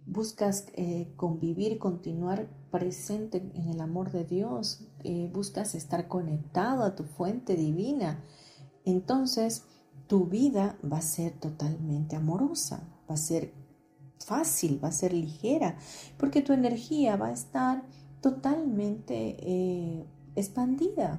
buscas 0.07 0.65
convivir, 1.17 1.79
continuar 1.79 2.49
presente 2.71 3.51
en 3.53 3.69
el 3.69 3.83
amor 3.83 4.13
de 4.13 4.25
Dios, 4.25 4.89
buscas 5.31 5.75
estar 5.75 6.09
conectado 6.09 6.85
a 6.85 6.95
tu 6.95 7.05
fuente 7.05 7.55
divina, 7.55 8.25
entonces 8.87 9.65
tu 10.07 10.25
vida 10.25 10.79
va 10.91 10.99
a 10.99 11.03
ser 11.03 11.39
totalmente 11.39 12.17
amorosa, 12.17 12.89
va 13.07 13.15
a 13.15 13.19
ser 13.19 13.60
fácil, 14.31 14.79
va 14.83 14.89
a 14.89 14.93
ser 14.93 15.13
ligera, 15.13 15.77
porque 16.17 16.41
tu 16.41 16.53
energía 16.53 17.17
va 17.17 17.29
a 17.29 17.33
estar 17.33 17.83
totalmente 18.21 19.37
eh, 19.41 20.05
expandida. 20.37 21.19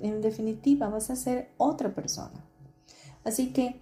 En 0.00 0.20
definitiva, 0.20 0.90
vas 0.90 1.08
a 1.08 1.16
ser 1.16 1.48
otra 1.56 1.94
persona. 1.94 2.44
Así 3.24 3.54
que 3.54 3.80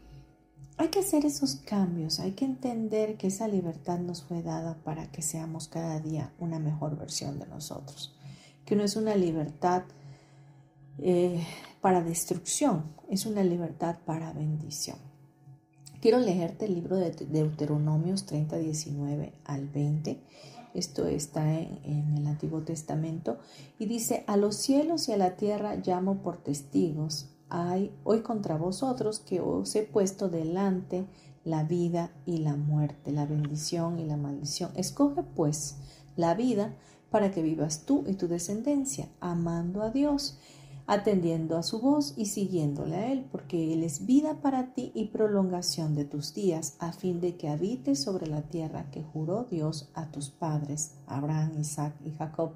hay 0.76 0.88
que 0.88 1.00
hacer 1.00 1.26
esos 1.26 1.56
cambios, 1.56 2.20
hay 2.20 2.32
que 2.32 2.44
entender 2.44 3.16
que 3.16 3.26
esa 3.26 3.48
libertad 3.48 3.98
nos 3.98 4.22
fue 4.22 4.40
dada 4.40 4.76
para 4.84 5.10
que 5.10 5.20
seamos 5.20 5.66
cada 5.66 5.98
día 5.98 6.32
una 6.38 6.60
mejor 6.60 6.96
versión 6.96 7.40
de 7.40 7.46
nosotros, 7.46 8.14
que 8.64 8.76
no 8.76 8.84
es 8.84 8.94
una 8.94 9.16
libertad 9.16 9.82
eh, 10.98 11.44
para 11.80 12.02
destrucción, 12.02 12.84
es 13.08 13.26
una 13.26 13.42
libertad 13.42 13.96
para 14.06 14.32
bendición. 14.32 15.09
Quiero 16.00 16.18
leerte 16.18 16.64
el 16.64 16.74
libro 16.74 16.96
de 16.96 17.10
Deuteronomios 17.10 18.24
30, 18.24 18.56
19 18.56 19.34
al 19.44 19.68
20. 19.68 20.18
Esto 20.72 21.06
está 21.06 21.58
en, 21.58 22.16
el 22.16 22.26
Antiguo 22.26 22.62
Testamento 22.62 23.38
y 23.78 23.84
dice, 23.84 24.24
a 24.26 24.38
los 24.38 24.56
cielos 24.56 25.08
y 25.08 25.12
a 25.12 25.18
la 25.18 25.36
tierra 25.36 25.76
llamo 25.76 26.22
por 26.22 26.38
testigos 26.38 27.28
hay 27.50 27.92
hoy 28.04 28.22
contra 28.22 28.56
vosotros 28.56 29.18
que 29.18 29.40
os 29.40 29.74
he 29.74 29.82
puesto 29.82 30.30
delante 30.30 31.04
la 31.44 31.64
vida 31.64 32.12
y 32.24 32.38
la 32.38 32.56
muerte, 32.56 33.12
la 33.12 33.26
bendición 33.26 33.98
y 33.98 34.06
la 34.06 34.16
maldición. 34.16 34.70
Escoge 34.76 35.22
pues 35.22 35.76
la 36.16 36.34
vida 36.34 36.74
para 37.10 37.30
que 37.30 37.42
vivas 37.42 37.84
tú 37.84 38.04
y 38.06 38.14
tu 38.14 38.28
descendencia, 38.28 39.08
amando 39.20 39.82
a 39.82 39.90
Dios, 39.90 40.38
atendiendo 40.90 41.56
a 41.56 41.62
su 41.62 41.80
voz 41.80 42.14
y 42.16 42.26
siguiéndole 42.26 42.96
a 42.96 43.12
Él, 43.12 43.24
porque 43.30 43.72
Él 43.72 43.84
es 43.84 44.06
vida 44.06 44.40
para 44.40 44.74
ti 44.74 44.90
y 44.92 45.06
prolongación 45.06 45.94
de 45.94 46.04
tus 46.04 46.34
días, 46.34 46.76
a 46.80 46.92
fin 46.92 47.20
de 47.20 47.36
que 47.36 47.48
habites 47.48 48.02
sobre 48.02 48.26
la 48.26 48.42
tierra 48.42 48.90
que 48.90 49.04
juró 49.04 49.44
Dios 49.44 49.92
a 49.94 50.10
tus 50.10 50.30
padres, 50.30 50.96
Abraham, 51.06 51.60
Isaac 51.60 51.94
y 52.04 52.10
Jacob, 52.10 52.54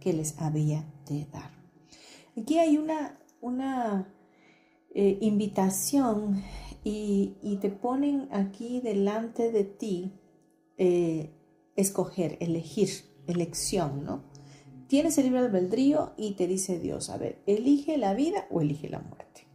que 0.00 0.14
les 0.14 0.40
había 0.40 0.86
de 1.10 1.26
dar. 1.30 1.50
Aquí 2.40 2.58
hay 2.58 2.78
una, 2.78 3.18
una 3.42 4.08
eh, 4.94 5.18
invitación 5.20 6.42
y, 6.84 7.58
te 7.60 7.68
ponen 7.68 8.28
aquí 8.30 8.80
delante 8.80 9.52
de 9.52 9.64
ti 9.64 10.10
eh, 10.78 11.34
escoger, 11.76 12.38
elegir, 12.40 12.88
elección, 13.26 14.04
¿no? 14.04 14.33
Tienes 14.88 15.18
el 15.18 15.24
libre 15.24 15.40
albedrío 15.40 16.12
y 16.16 16.32
te 16.32 16.46
dice 16.46 16.78
Dios, 16.78 17.10
a 17.10 17.16
ver, 17.16 17.38
elige 17.46 17.98
la 17.98 18.14
vida 18.14 18.46
o 18.50 18.60
elige 18.60 18.88
la 18.88 19.00
muerte. 19.00 19.46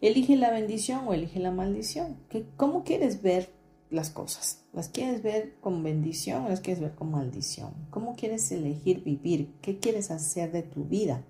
Elige 0.00 0.36
la 0.36 0.50
bendición 0.50 1.06
o 1.06 1.14
elige 1.14 1.40
la 1.40 1.50
maldición. 1.50 2.18
¿Qué, 2.28 2.44
¿Cómo 2.56 2.84
quieres 2.84 3.22
ver 3.22 3.50
las 3.90 4.10
cosas? 4.10 4.64
¿Las 4.72 4.88
quieres 4.88 5.22
ver 5.22 5.54
como 5.60 5.82
bendición 5.82 6.44
o 6.44 6.48
las 6.48 6.60
quieres 6.60 6.80
ver 6.80 6.94
como 6.94 7.18
maldición? 7.18 7.72
¿Cómo 7.90 8.16
quieres 8.16 8.50
elegir 8.50 9.04
vivir? 9.04 9.54
¿Qué 9.62 9.78
quieres 9.78 10.10
hacer 10.10 10.50
de 10.50 10.62
tu 10.62 10.84
vida? 10.84 11.24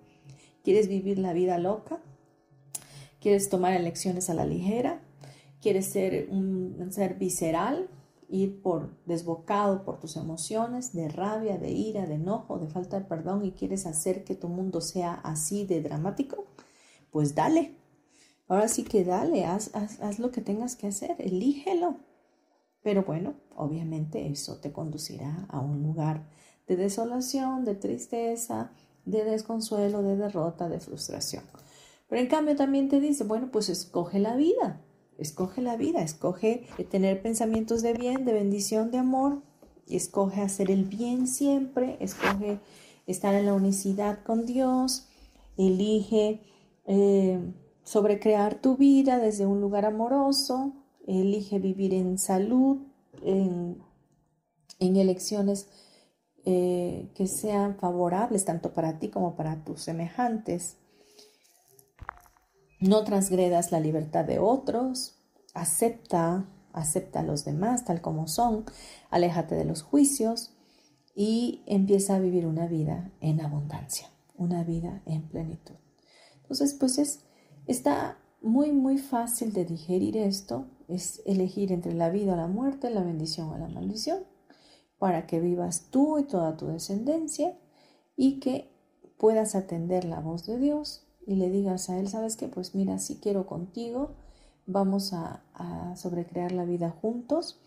¿Quieres 0.64 0.88
vivir 0.88 1.18
la 1.18 1.32
vida 1.32 1.58
loca 1.58 2.00
quieres 3.22 3.48
tomar 3.48 3.72
elecciones 3.72 4.28
a 4.28 4.34
la 4.34 4.44
ligera, 4.44 5.00
quieres 5.62 5.86
ser 5.86 6.28
un 6.30 6.88
ser 6.90 7.14
visceral, 7.14 7.88
ir 8.32 8.62
por 8.62 8.96
desbocado 9.04 9.84
por 9.84 10.00
tus 10.00 10.16
emociones 10.16 10.92
de 10.94 11.08
rabia, 11.08 11.58
de 11.58 11.70
ira, 11.70 12.06
de 12.06 12.14
enojo, 12.14 12.58
de 12.58 12.66
falta 12.66 12.98
de 12.98 13.04
perdón 13.04 13.44
y 13.44 13.52
quieres 13.52 13.86
hacer 13.86 14.24
que 14.24 14.34
tu 14.34 14.48
mundo 14.48 14.80
sea 14.80 15.14
así 15.22 15.66
de 15.66 15.82
dramático, 15.82 16.46
pues 17.10 17.34
dale. 17.34 17.76
Ahora 18.48 18.68
sí 18.68 18.84
que 18.84 19.04
dale, 19.04 19.44
haz, 19.44 19.70
haz 19.74 20.18
lo 20.18 20.30
que 20.30 20.40
tengas 20.40 20.76
que 20.76 20.86
hacer, 20.86 21.16
elígelo. 21.18 21.98
Pero 22.82 23.04
bueno, 23.04 23.34
obviamente 23.54 24.26
eso 24.26 24.58
te 24.58 24.72
conducirá 24.72 25.46
a 25.48 25.60
un 25.60 25.82
lugar 25.82 26.26
de 26.66 26.76
desolación, 26.76 27.64
de 27.64 27.74
tristeza, 27.74 28.72
de 29.04 29.24
desconsuelo, 29.24 30.02
de 30.02 30.16
derrota, 30.16 30.68
de 30.68 30.80
frustración. 30.80 31.44
Pero 32.08 32.20
en 32.20 32.28
cambio 32.28 32.56
también 32.56 32.88
te 32.88 33.00
dice, 33.00 33.24
bueno, 33.24 33.50
pues 33.50 33.68
escoge 33.68 34.18
la 34.18 34.36
vida, 34.36 34.80
escoge 35.18 35.62
la 35.62 35.76
vida, 35.76 36.02
escoge 36.02 36.66
tener 36.90 37.22
pensamientos 37.22 37.82
de 37.82 37.92
bien, 37.92 38.24
de 38.24 38.32
bendición, 38.32 38.90
de 38.90 38.98
amor, 38.98 39.42
escoge 39.88 40.40
hacer 40.40 40.70
el 40.70 40.84
bien 40.84 41.26
siempre, 41.26 41.96
escoge 42.00 42.58
estar 43.06 43.34
en 43.34 43.46
la 43.46 43.54
unicidad 43.54 44.22
con 44.24 44.46
Dios, 44.46 45.08
elige 45.56 46.40
eh, 46.86 47.38
sobrecrear 47.84 48.60
tu 48.60 48.76
vida 48.76 49.18
desde 49.18 49.46
un 49.46 49.60
lugar 49.60 49.84
amoroso, 49.84 50.72
elige 51.06 51.58
vivir 51.58 51.94
en 51.94 52.18
salud, 52.18 52.78
en, 53.22 53.82
elecciones 54.78 55.68
eh, 56.44 57.08
que 57.14 57.28
sean 57.28 57.76
favorables 57.76 58.44
tanto 58.44 58.72
para 58.72 58.98
ti 58.98 59.08
como 59.08 59.36
para 59.36 59.62
tus 59.64 59.80
semejantes. 59.80 60.76
No 62.82 63.04
transgredas 63.04 63.70
la 63.70 63.78
libertad 63.78 64.24
de 64.24 64.40
otros, 64.40 65.14
acepta, 65.54 66.48
acepta 66.72 67.20
a 67.20 67.22
los 67.22 67.44
demás 67.44 67.84
tal 67.84 68.00
como 68.00 68.26
son, 68.26 68.64
aléjate 69.08 69.54
de 69.54 69.64
los 69.64 69.82
juicios 69.82 70.52
y 71.14 71.62
empieza 71.66 72.16
a 72.16 72.18
vivir 72.18 72.44
una 72.44 72.66
vida 72.66 73.12
en 73.20 73.40
abundancia, 73.40 74.08
una 74.34 74.64
vida 74.64 75.00
en 75.06 75.28
plenitud. 75.28 75.76
Entonces, 76.38 76.74
pues 76.74 76.98
es, 76.98 77.20
está 77.68 78.18
muy, 78.40 78.72
muy 78.72 78.98
fácil 78.98 79.52
de 79.52 79.64
digerir 79.64 80.16
esto, 80.16 80.66
es 80.88 81.22
elegir 81.24 81.70
entre 81.70 81.94
la 81.94 82.10
vida 82.10 82.32
o 82.32 82.36
la 82.36 82.48
muerte, 82.48 82.90
la 82.90 83.04
bendición 83.04 83.48
o 83.50 83.58
la 83.58 83.68
maldición, 83.68 84.24
para 84.98 85.28
que 85.28 85.38
vivas 85.38 85.86
tú 85.90 86.18
y 86.18 86.24
toda 86.24 86.56
tu 86.56 86.66
descendencia 86.66 87.56
y 88.16 88.40
que 88.40 88.72
puedas 89.18 89.54
atender 89.54 90.04
la 90.04 90.18
voz 90.18 90.46
de 90.46 90.58
Dios 90.58 91.01
y 91.26 91.36
le 91.36 91.50
digas 91.50 91.90
a 91.90 91.98
él, 91.98 92.08
sabes 92.08 92.36
que 92.36 92.48
pues 92.48 92.74
mira, 92.74 92.98
si 92.98 93.16
quiero 93.16 93.46
contigo, 93.46 94.10
vamos 94.66 95.12
a, 95.12 95.42
sobrecrear 95.96 96.52
la 96.52 96.64
vida 96.64 96.90
juntos, 96.90 97.60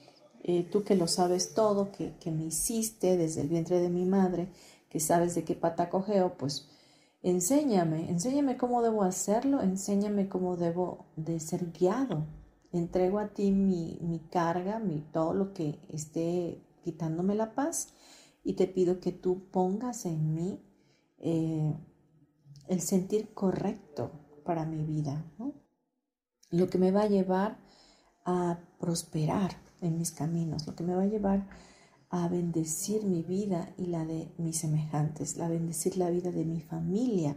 eh, 0.43 0.67
tú 0.69 0.83
que 0.83 0.95
lo 0.95 1.07
sabes 1.07 1.53
todo, 1.53 1.91
que, 1.91 2.31
me 2.31 2.45
hiciste 2.45 3.17
desde 3.17 3.41
el 3.41 3.47
vientre 3.47 3.79
de 3.79 3.89
mi 3.89 4.05
madre, 4.05 4.49
que 4.89 4.99
sabes 4.99 5.35
de 5.35 5.43
qué 5.43 5.55
pata 5.55 5.89
cogeo, 5.89 6.37
pues 6.37 6.67
enséñame, 7.23 8.09
enséñame 8.09 8.57
cómo 8.57 8.81
debo 8.81 9.03
hacerlo, 9.03 9.61
enséñame 9.61 10.27
cómo 10.27 10.57
debo 10.57 11.05
de 11.15 11.39
ser 11.39 11.71
guiado. 11.71 12.25
Entrego 12.73 13.19
a 13.19 13.29
ti 13.29 13.51
mi, 13.51 13.97
mi 14.01 14.19
carga, 14.19 14.79
mi, 14.79 14.99
todo 15.13 15.33
lo 15.33 15.53
que 15.53 15.79
esté 15.89 16.61
quitándome 16.83 17.35
la 17.35 17.55
paz 17.55 17.93
y 18.43 18.53
te 18.53 18.67
pido 18.67 18.99
que 18.99 19.11
tú 19.11 19.43
pongas 19.51 20.05
en 20.05 20.33
mí 20.33 20.59
eh, 21.19 21.73
el 22.67 22.81
sentir 22.81 23.33
correcto 23.33 24.11
para 24.43 24.65
mi 24.65 24.83
vida, 24.83 25.25
lo 26.51 26.69
que 26.69 26.77
me 26.77 26.91
va 26.91 27.03
a 27.03 27.07
llevar 27.07 27.57
a 28.25 28.59
prosperar 28.79 29.51
en 29.81 29.97
mis 29.97 30.11
caminos, 30.11 30.65
lo 30.67 30.75
que 30.75 30.83
me 30.83 30.95
va 30.95 31.03
a 31.03 31.07
llevar 31.07 31.47
a 32.09 32.27
bendecir 32.27 33.05
mi 33.05 33.23
vida 33.23 33.73
y 33.77 33.87
la 33.87 34.05
de 34.05 34.31
mis 34.37 34.59
semejantes, 34.59 35.39
a 35.39 35.49
bendecir 35.49 35.97
la 35.97 36.09
vida 36.09 36.31
de 36.31 36.45
mi 36.45 36.61
familia, 36.61 37.35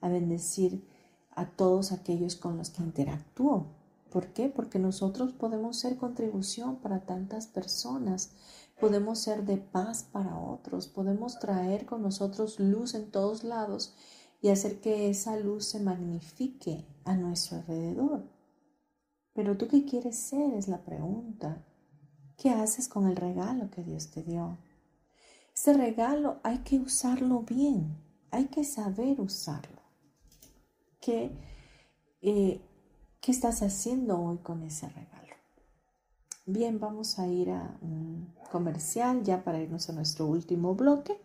a 0.00 0.08
bendecir 0.08 0.84
a 1.30 1.46
todos 1.46 1.92
aquellos 1.92 2.36
con 2.36 2.58
los 2.58 2.70
que 2.70 2.82
interactúo. 2.82 3.66
¿Por 4.10 4.32
qué? 4.32 4.48
Porque 4.48 4.78
nosotros 4.78 5.32
podemos 5.32 5.78
ser 5.78 5.96
contribución 5.96 6.76
para 6.76 7.06
tantas 7.06 7.46
personas, 7.46 8.32
podemos 8.80 9.20
ser 9.20 9.44
de 9.44 9.56
paz 9.56 10.04
para 10.10 10.38
otros, 10.38 10.88
podemos 10.88 11.38
traer 11.38 11.86
con 11.86 12.02
nosotros 12.02 12.58
luz 12.58 12.94
en 12.94 13.10
todos 13.10 13.44
lados 13.44 13.94
y 14.42 14.48
hacer 14.48 14.80
que 14.80 15.10
esa 15.10 15.36
luz 15.36 15.66
se 15.66 15.80
magnifique 15.80 16.86
a 17.04 17.14
nuestro 17.14 17.58
alrededor. 17.58 18.24
Pero 19.34 19.56
tú 19.56 19.68
qué 19.68 19.84
quieres 19.84 20.16
ser 20.16 20.54
es 20.54 20.68
la 20.68 20.82
pregunta. 20.82 21.64
¿Qué 22.36 22.50
haces 22.50 22.88
con 22.88 23.06
el 23.06 23.16
regalo 23.16 23.70
que 23.70 23.82
Dios 23.82 24.10
te 24.10 24.22
dio? 24.22 24.58
Ese 25.54 25.74
regalo 25.74 26.38
hay 26.42 26.58
que 26.58 26.78
usarlo 26.78 27.40
bien, 27.40 27.96
hay 28.30 28.46
que 28.46 28.64
saber 28.64 29.20
usarlo. 29.20 29.80
¿Qué, 31.00 31.30
eh, 32.22 32.60
¿Qué 33.20 33.30
estás 33.30 33.62
haciendo 33.62 34.18
hoy 34.18 34.38
con 34.38 34.62
ese 34.62 34.88
regalo? 34.88 35.10
Bien, 36.46 36.80
vamos 36.80 37.18
a 37.18 37.26
ir 37.28 37.50
a 37.50 37.78
un 37.82 38.34
comercial 38.50 39.22
ya 39.22 39.44
para 39.44 39.60
irnos 39.60 39.88
a 39.90 39.92
nuestro 39.92 40.26
último 40.26 40.74
bloque 40.74 41.20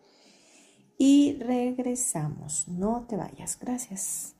y 0.98 1.38
regresamos. 1.40 2.68
No 2.68 3.06
te 3.08 3.18
vayas. 3.18 3.58
Gracias. 3.60 4.36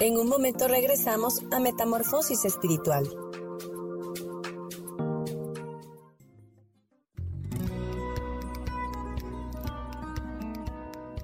En 0.00 0.18
un 0.18 0.28
momento 0.28 0.68
regresamos 0.68 1.40
a 1.50 1.60
Metamorfosis 1.60 2.44
Espiritual. 2.44 3.08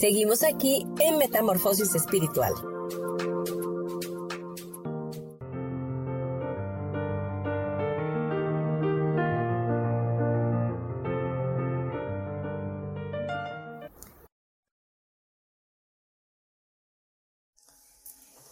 Seguimos 0.00 0.42
aquí 0.44 0.86
en 0.98 1.18
Metamorfosis 1.18 1.94
Espiritual. 1.94 2.54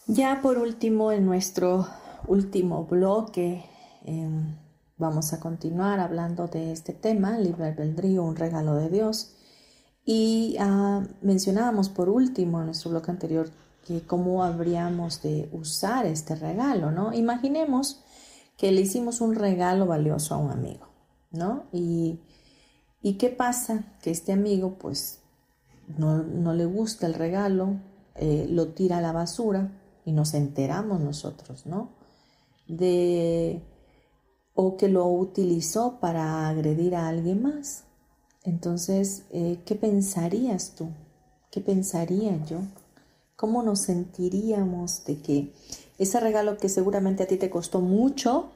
Ya 0.07 0.41
por 0.43 0.59
último, 0.59 1.13
en 1.13 1.25
nuestro 1.25 1.87
último 2.27 2.85
bloque, 2.85 3.65
em, 4.05 4.55
vamos 4.99 5.33
a 5.33 5.41
continuar 5.41 5.99
hablando 5.99 6.47
de 6.47 6.73
este 6.73 6.93
tema, 6.93 7.39
libre 7.39 7.69
albedrío, 7.69 8.23
un 8.23 8.37
regalo 8.37 8.75
de 8.75 8.91
Dios. 8.91 9.38
Y 10.11 10.57
ah, 10.59 11.07
mencionábamos 11.21 11.91
por 11.91 12.09
último 12.09 12.61
en 12.61 12.65
nuestro 12.65 12.91
bloque 12.93 13.11
anterior 13.11 13.51
que 13.87 14.01
cómo 14.07 14.43
habríamos 14.43 15.21
de 15.21 15.51
usar 15.53 16.07
este 16.07 16.35
regalo, 16.35 16.91
¿no? 16.91 17.13
Imaginemos 17.13 18.03
que 18.57 18.73
le 18.73 18.81
hicimos 18.81 19.21
un 19.21 19.35
regalo 19.35 19.85
valioso 19.85 20.35
a 20.35 20.39
un 20.39 20.51
amigo, 20.51 20.89
¿no? 21.31 21.65
Y, 21.73 22.21
qué 23.19 23.29
pasa? 23.29 23.85
Que 24.01 24.11
este 24.11 24.33
amigo 24.33 24.79
pues 24.79 25.21
no, 25.99 26.55
le 26.55 26.65
gusta 26.65 27.07
el 27.07 27.13
regalo, 27.13 27.77
eh, 28.15 28.47
lo 28.49 28.69
tira 28.69 28.99
a 28.99 29.03
la 29.03 29.13
basura 29.13 29.79
y 30.07 30.13
nos 30.13 30.33
enteramos 30.33 31.01
nosotros, 31.01 31.67
¿no? 31.67 31.91
De 32.67 33.61
o 34.55 34.79
que 34.79 34.89
lo 34.89 35.05
utilizó 35.05 36.01
para 36.01 36.49
agredir 36.49 36.97
a 36.97 37.09
alguien 37.09 37.43
más. 37.43 37.88
Entonces, 38.45 39.25
eh, 39.31 39.59
¿qué 39.65 39.75
pensarías 39.75 40.75
tú? 40.75 40.89
¿Qué 41.51 41.61
pensaría 41.61 42.43
yo? 42.45 42.61
¿Cómo 43.37 43.63
nos 43.63 43.81
sentiríamos 43.81 45.05
de 45.05 45.21
que 45.21 45.53
ese 45.99 46.21
regalo 46.21 46.57
que 46.59 46.69
seguramente 46.69 47.23
a 47.23 47.27
ti 47.27 47.37
te 47.37 47.51
costó 47.51 47.81
mucho, 47.81 48.51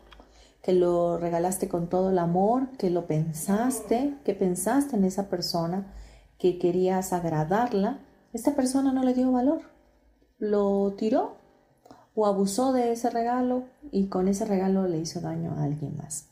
que 0.62 0.72
lo 0.72 1.18
regalaste 1.18 1.68
con 1.68 1.88
todo 1.88 2.10
el 2.10 2.18
amor, 2.18 2.68
que 2.78 2.90
lo 2.90 3.06
pensaste, 3.06 4.14
que 4.24 4.34
pensaste 4.34 4.96
en 4.96 5.04
esa 5.04 5.28
persona, 5.28 5.92
que 6.38 6.58
querías 6.58 7.12
agradarla, 7.12 8.00
esta 8.32 8.54
persona 8.54 8.92
no 8.92 9.02
le 9.02 9.14
dio 9.14 9.30
valor, 9.32 9.62
lo 10.38 10.94
tiró 10.96 11.36
o 12.14 12.26
abusó 12.26 12.72
de 12.72 12.92
ese 12.92 13.10
regalo 13.10 13.64
y 13.90 14.06
con 14.06 14.28
ese 14.28 14.44
regalo 14.44 14.86
le 14.86 14.98
hizo 14.98 15.20
daño 15.20 15.52
a 15.52 15.64
alguien 15.64 15.96
más. 15.96 16.26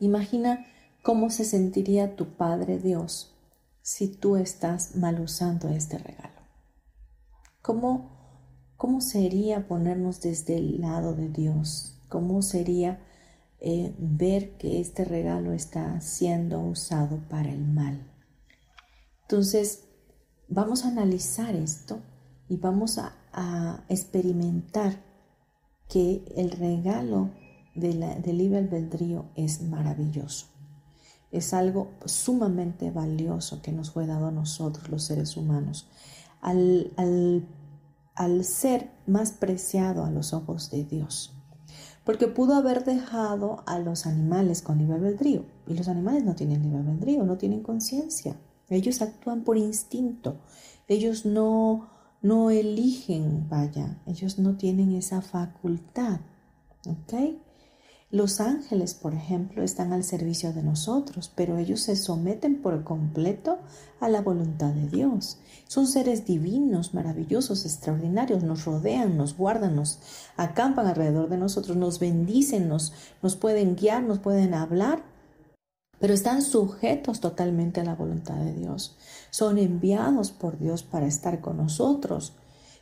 Imagina 0.00 0.66
cómo 1.08 1.30
se 1.30 1.46
sentiría 1.46 2.16
tu 2.16 2.36
Padre 2.36 2.78
Dios 2.78 3.34
si 3.80 4.08
tú 4.08 4.36
estás 4.36 4.94
mal 4.94 5.18
usando 5.22 5.70
este 5.70 5.96
regalo. 5.96 6.42
¿Cómo, 7.62 8.10
cómo 8.76 9.00
sería 9.00 9.66
ponernos 9.66 10.20
desde 10.20 10.58
el 10.58 10.82
lado 10.82 11.14
de 11.14 11.30
Dios? 11.30 11.98
¿Cómo 12.10 12.42
sería 12.42 13.00
eh, 13.58 13.94
ver 13.98 14.58
que 14.58 14.82
este 14.82 15.06
regalo 15.06 15.54
está 15.54 15.98
siendo 16.02 16.60
usado 16.60 17.26
para 17.30 17.50
el 17.50 17.64
mal? 17.66 18.06
Entonces, 19.22 19.84
vamos 20.46 20.84
a 20.84 20.88
analizar 20.88 21.56
esto 21.56 22.02
y 22.50 22.58
vamos 22.58 22.98
a 22.98 23.82
experimentar 23.88 25.02
que 25.88 26.22
el 26.36 26.50
regalo 26.50 27.30
de 27.74 27.94
del 28.22 28.36
libre 28.36 28.58
albedrío 28.58 29.30
es 29.36 29.62
maravilloso. 29.62 30.57
Es 31.30 31.52
algo 31.52 31.90
sumamente 32.04 32.90
valioso 32.90 33.60
que 33.62 33.72
nos 33.72 33.90
fue 33.90 34.06
dado 34.06 34.26
a 34.26 34.32
nosotros, 34.32 34.88
los 34.88 35.02
seres 35.02 35.36
humanos, 35.36 35.88
al, 36.40 36.92
al 38.14 38.44
ser 38.44 38.90
más 39.06 39.32
preciado 39.32 40.04
a 40.04 40.10
los 40.10 40.32
ojos 40.32 40.70
de 40.70 40.84
Dios. 40.84 41.34
Porque 42.04 42.26
pudo 42.26 42.54
haber 42.54 42.84
dejado 42.84 43.62
a 43.66 43.78
los 43.78 44.06
animales 44.06 44.62
con 44.62 44.78
libre 44.78 44.96
albedrío. 44.96 45.44
Y 45.66 45.74
los 45.74 45.88
animales 45.88 46.24
no 46.24 46.34
tienen 46.34 46.62
libre 46.62 46.78
albedrío, 46.78 47.22
no 47.24 47.36
tienen 47.36 47.62
conciencia. 47.62 48.34
Ellos 48.70 49.02
actúan 49.02 49.44
por 49.44 49.58
instinto. 49.58 50.36
Ellos 50.88 51.26
no, 51.26 51.90
no 52.22 52.50
eligen, 52.50 53.48
vaya, 53.48 53.98
ellos 54.06 54.38
no 54.38 54.56
tienen 54.56 54.92
esa 54.92 55.20
facultad. 55.20 56.20
¿Ok? 56.86 57.12
Los 58.10 58.40
ángeles, 58.40 58.94
por 58.94 59.12
ejemplo, 59.12 59.62
están 59.62 59.92
al 59.92 60.02
servicio 60.02 60.54
de 60.54 60.62
nosotros, 60.62 61.30
pero 61.34 61.58
ellos 61.58 61.80
se 61.82 61.94
someten 61.94 62.62
por 62.62 62.82
completo 62.82 63.58
a 64.00 64.08
la 64.08 64.22
voluntad 64.22 64.72
de 64.72 64.88
Dios. 64.88 65.38
Son 65.66 65.86
seres 65.86 66.24
divinos, 66.24 66.94
maravillosos, 66.94 67.66
extraordinarios, 67.66 68.42
nos 68.42 68.64
rodean, 68.64 69.18
nos 69.18 69.36
guardan, 69.36 69.76
nos 69.76 69.98
acampan 70.38 70.86
alrededor 70.86 71.28
de 71.28 71.36
nosotros, 71.36 71.76
nos 71.76 71.98
bendicen, 71.98 72.66
nos, 72.66 72.94
nos 73.22 73.36
pueden 73.36 73.76
guiar, 73.76 74.02
nos 74.02 74.20
pueden 74.20 74.54
hablar, 74.54 75.04
pero 75.98 76.14
están 76.14 76.40
sujetos 76.40 77.20
totalmente 77.20 77.82
a 77.82 77.84
la 77.84 77.94
voluntad 77.94 78.36
de 78.36 78.54
Dios. 78.54 78.96
Son 79.28 79.58
enviados 79.58 80.30
por 80.30 80.58
Dios 80.58 80.82
para 80.82 81.06
estar 81.06 81.42
con 81.42 81.58
nosotros. 81.58 82.32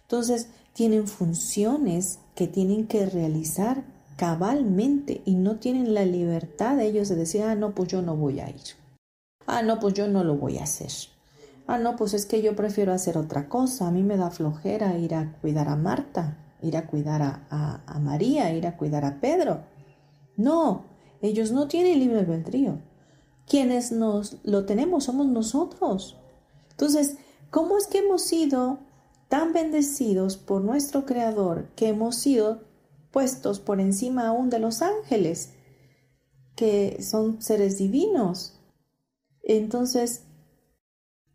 Entonces, 0.03 0.51
tienen 0.73 1.09
funciones 1.09 2.21
que 2.37 2.47
tienen 2.47 2.87
que 2.87 3.07
realizar 3.07 3.96
cabalmente 4.17 5.23
y 5.25 5.35
no 5.35 5.57
tienen 5.57 5.95
la 5.95 6.05
libertad 6.05 6.77
de 6.77 6.87
ellos 6.87 7.09
de 7.09 7.17
decir, 7.17 7.43
ah, 7.43 7.55
no, 7.55 7.75
pues 7.75 7.89
yo 7.89 8.03
no 8.03 8.17
voy 8.17 8.41
a 8.41 8.49
ir. 8.49 8.77
Ah, 9.47 9.63
no, 9.63 9.79
pues 9.79 9.95
yo 9.95 10.09
no 10.09 10.25
lo 10.25 10.37
voy 10.37 10.59
a 10.59 10.65
hacer. 10.65 10.91
Ah, 11.67 11.79
no, 11.79 11.97
pues 11.97 12.15
es 12.15 12.27
que 12.27 12.43
yo 12.43 12.57
prefiero 12.57 12.93
hacer 12.93 13.19
otra 13.19 13.49
cosa. 13.49 13.89
A 13.89 13.91
mí 13.91 14.03
me 14.03 14.17
da 14.17 14.31
flojera 14.31 14.97
ir 14.99 15.15
a 15.15 15.33
cuidar 15.41 15.69
a 15.69 15.77
Marta, 15.77 16.39
ir 16.63 16.77
a 16.77 16.87
cuidar 16.87 17.23
a, 17.23 17.83
a 17.87 17.99
María, 17.99 18.53
ir 18.53 18.67
a 18.67 18.77
cuidar 18.77 19.05
a 19.05 19.21
Pedro. 19.21 19.61
No, 20.37 20.85
ellos 21.23 21.53
no 21.53 21.69
tienen 21.69 21.99
libre 21.99 22.21
albedrío 22.21 22.79
quienes 23.47 23.93
nos 23.93 24.37
lo 24.45 24.65
tenemos 24.67 25.05
somos 25.05 25.27
nosotros. 25.27 26.17
Entonces, 26.71 27.17
¿cómo 27.51 27.79
es 27.79 27.87
que 27.87 27.99
hemos 27.99 28.23
sido 28.23 28.79
tan 29.29 29.53
bendecidos 29.53 30.37
por 30.37 30.63
nuestro 30.63 31.07
Creador 31.07 31.69
que 31.77 31.89
hemos 31.89 32.17
sido 32.17 32.61
puestos 33.17 33.61
por 33.61 33.81
encima 33.81 34.29
aún 34.29 34.51
de 34.51 34.59
los 34.59 34.83
ángeles, 34.83 35.55
que 36.55 37.03
son 37.03 37.41
seres 37.41 37.79
divinos? 37.79 38.61
Entonces, 39.43 40.25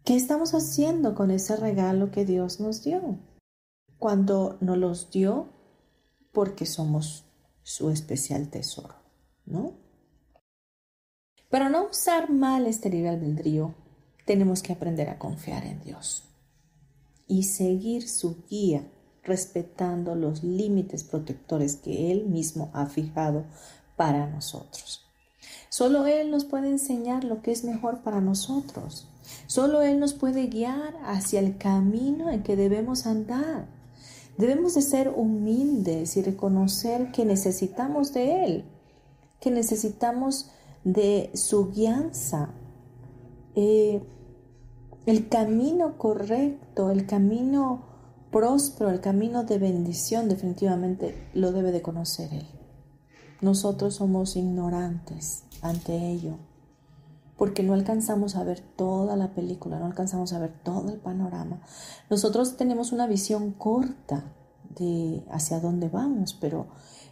¿qué 0.05 0.15
estamos 0.15 0.53
haciendo 0.53 1.15
con 1.15 1.31
ese 1.31 1.55
regalo 1.55 2.11
que 2.11 2.23
Dios 2.23 2.59
nos 2.59 2.83
dio? 2.83 3.17
Cuando 3.97 4.59
nos 4.61 4.77
los 4.77 5.09
dio 5.09 5.49
porque 6.31 6.67
somos 6.67 7.25
su 7.63 7.89
especial 7.89 8.51
tesoro, 8.51 8.93
¿no? 9.47 9.73
Para 11.49 11.67
no 11.69 11.89
usar 11.89 12.29
mal 12.29 12.67
este 12.67 12.91
libre 12.91 13.09
albedrío, 13.09 13.73
tenemos 14.27 14.61
que 14.61 14.73
aprender 14.73 15.09
a 15.09 15.17
confiar 15.17 15.65
en 15.65 15.81
Dios 15.81 16.25
y 17.25 17.41
seguir 17.41 18.07
su 18.07 18.45
guía, 18.47 18.87
respetando 19.23 20.15
los 20.15 20.43
límites 20.43 21.03
protectores 21.03 21.75
que 21.75 22.11
Él 22.11 22.25
mismo 22.25 22.69
ha 22.73 22.85
fijado 22.87 23.45
para 23.95 24.27
nosotros. 24.27 25.05
Solo 25.69 26.05
Él 26.07 26.31
nos 26.31 26.45
puede 26.45 26.69
enseñar 26.69 27.23
lo 27.23 27.41
que 27.41 27.51
es 27.51 27.63
mejor 27.63 28.01
para 28.01 28.21
nosotros. 28.21 29.07
Solo 29.47 29.81
Él 29.81 29.99
nos 29.99 30.13
puede 30.13 30.47
guiar 30.47 30.95
hacia 31.05 31.39
el 31.39 31.57
camino 31.57 32.29
en 32.29 32.43
que 32.43 32.55
debemos 32.55 33.05
andar. 33.05 33.67
Debemos 34.37 34.73
de 34.73 34.81
ser 34.81 35.09
humildes 35.15 36.17
y 36.17 36.21
reconocer 36.21 37.11
que 37.11 37.25
necesitamos 37.25 38.13
de 38.13 38.45
Él, 38.45 38.65
que 39.39 39.51
necesitamos 39.51 40.49
de 40.83 41.29
su 41.35 41.71
guianza. 41.71 42.49
Eh, 43.55 44.01
El 45.05 45.29
camino 45.29 45.97
correcto, 45.97 46.91
el 46.91 47.05
camino 47.07 47.90
próspero, 48.31 48.89
el 48.89 49.01
camino 49.01 49.43
de 49.43 49.59
bendición 49.59 50.29
definitivamente 50.29 51.29
lo 51.33 51.51
debe 51.51 51.71
de 51.71 51.81
conocer 51.81 52.33
Él. 52.33 52.47
Nosotros 53.41 53.95
somos 53.95 54.35
ignorantes 54.35 55.43
ante 55.61 55.95
ello, 55.95 56.37
porque 57.37 57.63
no 57.63 57.73
alcanzamos 57.73 58.35
a 58.35 58.43
ver 58.43 58.59
toda 58.59 59.15
la 59.15 59.33
película, 59.33 59.79
no 59.79 59.85
alcanzamos 59.85 60.33
a 60.33 60.39
ver 60.39 60.53
todo 60.63 60.91
el 60.91 60.99
panorama. 60.99 61.61
Nosotros 62.09 62.57
tenemos 62.57 62.91
una 62.91 63.07
visión 63.07 63.51
corta 63.51 64.23
de 64.77 65.25
hacia 65.31 65.59
dónde 65.59 65.89
vamos, 65.89 66.37
pero 66.39 66.67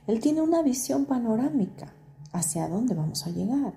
Él 0.07 0.19
tiene 0.19 0.41
una 0.41 0.61
visión 0.61 1.05
panorámica 1.05 1.93
hacia 2.31 2.67
dónde 2.67 2.95
vamos 2.95 3.25
a 3.25 3.31
llegar. 3.31 3.73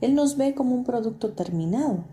Él 0.00 0.14
nos 0.14 0.36
ve 0.36 0.54
como 0.54 0.74
un 0.74 0.84
producto 0.84 1.32
terminado. 1.32 2.04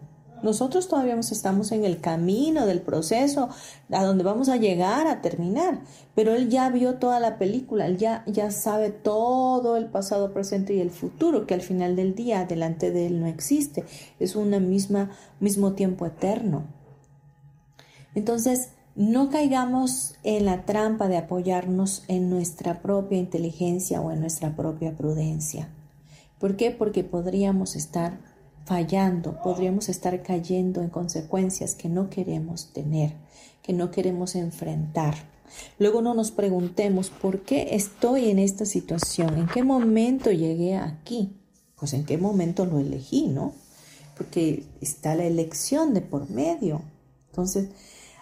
Nosotros 0.43 0.87
todavía 0.87 1.15
estamos 1.19 1.71
en 1.71 1.85
el 1.85 1.99
camino 1.99 2.65
del 2.65 2.81
proceso 2.81 3.49
a 3.91 4.03
donde 4.03 4.23
vamos 4.23 4.49
a 4.49 4.57
llegar 4.57 5.07
a 5.07 5.21
terminar, 5.21 5.81
pero 6.15 6.33
Él 6.33 6.49
ya 6.49 6.69
vio 6.69 6.95
toda 6.95 7.19
la 7.19 7.37
película, 7.37 7.85
Él 7.85 7.97
ya, 7.97 8.23
ya 8.25 8.51
sabe 8.51 8.89
todo 8.89 9.77
el 9.77 9.85
pasado, 9.85 10.33
presente 10.33 10.73
y 10.73 10.79
el 10.79 10.91
futuro, 10.91 11.45
que 11.45 11.53
al 11.53 11.61
final 11.61 11.95
del 11.95 12.15
día 12.15 12.45
delante 12.45 12.91
de 12.91 13.07
Él 13.07 13.19
no 13.19 13.27
existe, 13.27 13.85
es 14.19 14.35
un 14.35 14.49
mismo 15.39 15.73
tiempo 15.73 16.05
eterno. 16.05 16.63
Entonces, 18.15 18.69
no 18.95 19.29
caigamos 19.29 20.15
en 20.23 20.45
la 20.45 20.65
trampa 20.65 21.07
de 21.07 21.17
apoyarnos 21.17 22.03
en 22.07 22.29
nuestra 22.29 22.81
propia 22.81 23.17
inteligencia 23.17 24.01
o 24.01 24.11
en 24.11 24.19
nuestra 24.19 24.55
propia 24.55 24.95
prudencia. 24.95 25.69
¿Por 26.37 26.55
qué? 26.57 26.71
Porque 26.71 27.03
podríamos 27.03 27.75
estar 27.75 28.19
fallando, 28.65 29.41
podríamos 29.41 29.89
estar 29.89 30.21
cayendo 30.23 30.81
en 30.81 30.89
consecuencias 30.89 31.75
que 31.75 31.89
no 31.89 32.09
queremos 32.09 32.71
tener, 32.73 33.13
que 33.61 33.73
no 33.73 33.91
queremos 33.91 34.35
enfrentar. 34.35 35.15
Luego 35.79 36.01
no 36.01 36.13
nos 36.13 36.31
preguntemos, 36.31 37.09
¿por 37.09 37.41
qué 37.41 37.75
estoy 37.75 38.29
en 38.29 38.39
esta 38.39 38.65
situación? 38.65 39.37
¿En 39.37 39.47
qué 39.47 39.63
momento 39.63 40.31
llegué 40.31 40.77
aquí? 40.77 41.35
Pues 41.75 41.93
en 41.93 42.05
qué 42.05 42.17
momento 42.17 42.65
lo 42.65 42.79
elegí, 42.79 43.27
¿no? 43.27 43.53
Porque 44.17 44.65
está 44.81 45.15
la 45.15 45.25
elección 45.25 45.93
de 45.93 46.01
por 46.01 46.29
medio. 46.29 46.81
Entonces, 47.29 47.69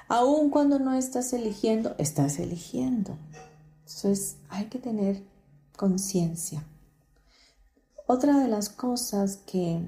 Aun 0.09 0.49
cuando 0.49 0.79
no 0.79 0.93
estás 0.93 1.33
eligiendo, 1.33 1.93
estás 1.97 2.39
eligiendo. 2.39 3.17
Entonces 3.85 4.37
hay 4.47 4.65
que 4.65 4.79
tener 4.79 5.21
conciencia. 5.75 6.63
Otra 8.05 8.39
de 8.39 8.47
las 8.47 8.69
cosas 8.69 9.37
que 9.45 9.81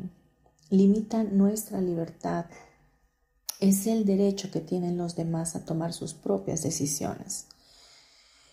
limitan 0.70 1.38
nuestra 1.38 1.82
libertad 1.82 2.46
es 3.60 3.88
el 3.88 4.06
derecho 4.06 4.52
que 4.52 4.62
tienen 4.62 4.98
los 4.98 5.16
demás 5.16 5.56
a 5.56 5.66
tomar 5.66 5.94
sus 5.94 6.14
propias 6.14 6.64
decisiones. 6.64 7.48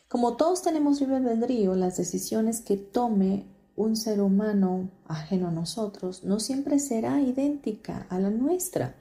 Como 0.09 0.37
todos 0.37 0.63
tenemos 0.63 1.01
libre 1.01 1.17
albedrío, 1.17 1.75
las 1.75 1.97
decisiones 1.97 2.61
que 2.61 2.77
tome 2.77 3.45
un 3.77 3.97
ser 3.97 4.21
humano 4.21 4.91
ajeno 5.07 5.49
a 5.49 5.53
nosotros 5.53 6.25
no 6.25 6.41
siempre 6.41 6.79
será 6.79 7.21
idéntica 7.21 8.07
a 8.09 8.19
la 8.19 8.31
nuestra. 8.31 8.97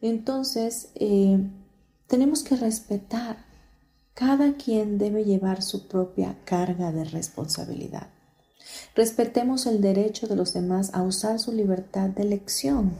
Entonces, 0.00 0.90
eh, 0.94 1.38
tenemos 2.06 2.42
que 2.42 2.56
respetar. 2.56 3.48
Cada 4.14 4.54
quien 4.54 4.98
debe 4.98 5.24
llevar 5.24 5.62
su 5.62 5.88
propia 5.88 6.36
carga 6.44 6.92
de 6.92 7.04
responsabilidad. 7.04 8.08
Respetemos 8.94 9.66
el 9.66 9.80
derecho 9.80 10.26
de 10.26 10.36
los 10.36 10.52
demás 10.52 10.90
a 10.92 11.02
usar 11.02 11.38
su 11.38 11.52
libertad 11.52 12.10
de 12.10 12.22
elección. 12.22 12.92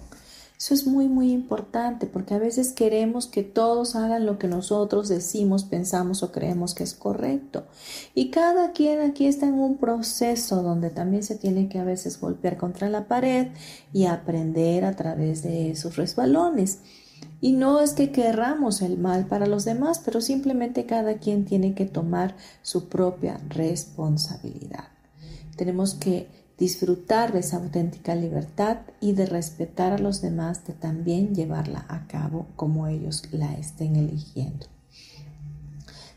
Eso 0.61 0.75
es 0.75 0.87
muy, 0.87 1.09
muy 1.09 1.33
importante 1.33 2.07
porque 2.07 2.35
a 2.35 2.39
veces 2.39 2.73
queremos 2.73 3.27
que 3.27 3.43
todos 3.43 3.97
hagan 3.97 4.27
lo 4.27 4.39
que 4.39 4.47
nosotros 4.47 5.09
decimos, 5.09 5.65
pensamos 5.65 6.23
o 6.23 6.33
creemos 6.33 6.75
que 6.75 6.85
es 6.85 6.93
correcto. 6.93 7.65
Y 8.15 8.31
cada 8.31 8.73
quien 8.73 9.01
aquí 9.01 9.25
está 9.25 9.47
en 9.47 9.55
un 9.55 9.79
proceso 9.79 10.63
donde 10.63 10.91
también 10.91 11.23
se 11.23 11.37
tiene 11.37 11.71
que 11.71 11.79
a 11.79 11.85
veces 11.85 12.21
golpear 12.21 12.59
contra 12.59 12.91
la 12.91 13.09
pared 13.09 13.47
y 13.95 14.05
aprender 14.05 14.85
a 14.85 14.95
través 14.97 15.43
de 15.43 15.71
esos 15.71 15.97
resbalones. 15.97 16.81
Y 17.41 17.53
no 17.53 17.81
es 17.81 17.95
que 17.95 18.13
querramos 18.13 18.83
el 18.83 18.99
mal 18.99 19.25
para 19.29 19.47
los 19.47 19.65
demás, 19.65 19.99
pero 20.05 20.21
simplemente 20.21 20.85
cada 20.85 21.15
quien 21.15 21.47
tiene 21.47 21.75
que 21.75 21.87
tomar 21.87 22.37
su 22.61 22.91
propia 22.91 23.41
responsabilidad. 23.49 25.00
Tenemos 25.61 25.93
que 25.93 26.27
disfrutar 26.57 27.35
de 27.35 27.41
esa 27.41 27.59
auténtica 27.59 28.15
libertad 28.15 28.79
y 28.99 29.13
de 29.13 29.27
respetar 29.27 29.93
a 29.93 29.99
los 29.99 30.23
demás, 30.23 30.67
de 30.67 30.73
también 30.73 31.35
llevarla 31.35 31.85
a 31.87 32.07
cabo 32.07 32.47
como 32.57 32.87
ellos 32.87 33.25
la 33.31 33.53
estén 33.53 33.95
eligiendo. 33.97 34.65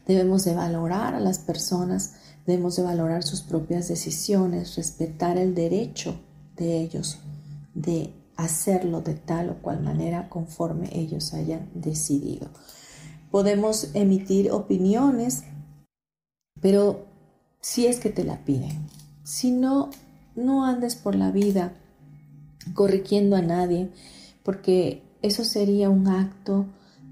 Debemos 0.07 0.45
de 0.45 0.55
valorar 0.55 1.13
a 1.13 1.19
las 1.19 1.39
personas, 1.39 2.13
debemos 2.47 2.77
de 2.77 2.83
valorar 2.83 3.23
sus 3.23 3.41
propias 3.41 3.89
decisiones, 3.89 4.77
respetar 4.77 5.37
el 5.37 5.53
derecho 5.53 6.15
de 6.55 6.77
ellos 6.79 7.19
de 7.73 8.13
hacerlo 8.37 9.01
de 9.01 9.15
tal 9.15 9.49
o 9.49 9.55
cual 9.61 9.83
manera 9.83 10.29
conforme 10.29 10.87
ellos 10.97 11.33
hayan 11.33 11.69
decidido. 11.73 12.47
Podemos 13.29 13.89
emitir 13.93 14.51
opiniones, 14.51 15.43
pero 16.61 17.07
si 17.59 17.87
es 17.87 17.99
que 17.99 18.09
te 18.09 18.23
la 18.23 18.45
piden. 18.45 18.92
Si 19.23 19.51
no, 19.51 19.89
no 20.35 20.65
andes 20.65 20.95
por 20.95 21.15
la 21.15 21.31
vida 21.31 21.73
corrigiendo 22.73 23.35
a 23.35 23.41
nadie, 23.41 23.89
porque 24.43 25.03
eso 25.21 25.43
sería 25.43 25.89
un 25.89 26.07
acto 26.07 26.65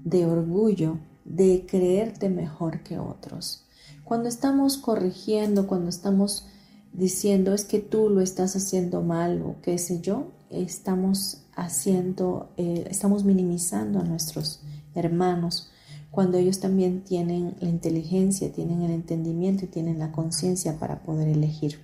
de 0.04 0.26
orgullo, 0.26 0.98
de 1.24 1.64
creerte 1.68 2.28
mejor 2.28 2.82
que 2.82 2.98
otros. 2.98 3.64
Cuando 4.04 4.28
estamos 4.28 4.76
corrigiendo, 4.76 5.66
cuando 5.66 5.88
estamos 5.88 6.46
diciendo 6.92 7.54
es 7.54 7.64
que 7.64 7.78
tú 7.78 8.10
lo 8.10 8.20
estás 8.20 8.54
haciendo 8.56 9.02
mal 9.02 9.40
o 9.42 9.56
qué 9.62 9.78
sé 9.78 10.00
yo, 10.00 10.26
estamos 10.50 11.38
haciendo, 11.54 12.50
eh, 12.56 12.86
estamos 12.90 13.24
minimizando 13.24 14.00
a 14.00 14.04
nuestros 14.04 14.60
hermanos 14.94 15.70
cuando 16.10 16.36
ellos 16.36 16.60
también 16.60 17.04
tienen 17.04 17.56
la 17.60 17.70
inteligencia, 17.70 18.52
tienen 18.52 18.82
el 18.82 18.90
entendimiento 18.90 19.64
y 19.64 19.68
tienen 19.68 19.98
la 19.98 20.12
conciencia 20.12 20.78
para 20.78 21.02
poder 21.02 21.26
elegir. 21.26 21.78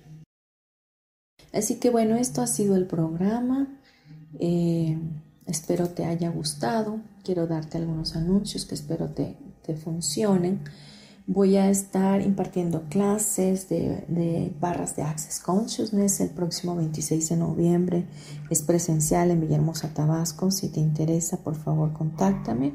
Así 1.53 1.75
que 1.75 1.89
bueno, 1.89 2.15
esto 2.15 2.41
ha 2.41 2.47
sido 2.47 2.75
el 2.75 2.85
programa. 2.85 3.67
Eh, 4.39 4.97
espero 5.45 5.89
te 5.89 6.05
haya 6.05 6.29
gustado. 6.29 6.99
Quiero 7.23 7.47
darte 7.47 7.77
algunos 7.77 8.15
anuncios 8.15 8.65
que 8.65 8.75
espero 8.75 9.09
te, 9.09 9.37
te 9.63 9.75
funcionen. 9.75 10.61
Voy 11.31 11.57
a 11.57 11.69
estar 11.69 12.23
impartiendo 12.23 12.85
clases 12.89 13.69
de, 13.69 14.51
barras 14.59 14.95
de 14.95 15.03
Access 15.03 15.39
Consciousness 15.39 16.21
el 16.21 16.31
próximo 16.31 16.75
26 16.75 17.29
de 17.29 17.35
noviembre. 17.35 18.05
Es 18.49 18.63
presencial 18.63 19.29
en 19.29 19.41
Villahermosa, 19.41 19.93
Tabasco. 19.93 20.49
Si 20.49 20.69
te 20.69 20.79
interesa, 20.79 21.37
por 21.37 21.55
favor, 21.55 21.93
contáctame. 21.93 22.73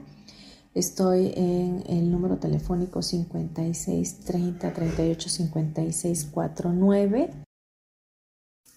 Estoy 0.73 1.33
en 1.35 1.83
el 1.89 2.13
número 2.13 2.39
telefónico 2.39 3.03
56 3.03 4.21
30 4.21 4.73
38 4.73 5.29
56 5.29 6.25
49 6.27 7.44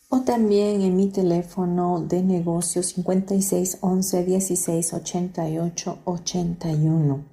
o 0.10 0.22
también 0.22 0.82
en 0.82 0.96
mi 0.96 1.10
teléfono 1.10 2.00
de 2.00 2.24
negocio 2.24 2.82
56 2.82 3.80
11 3.82 4.24
16 4.24 4.94
88 4.94 6.00
81. 6.06 7.26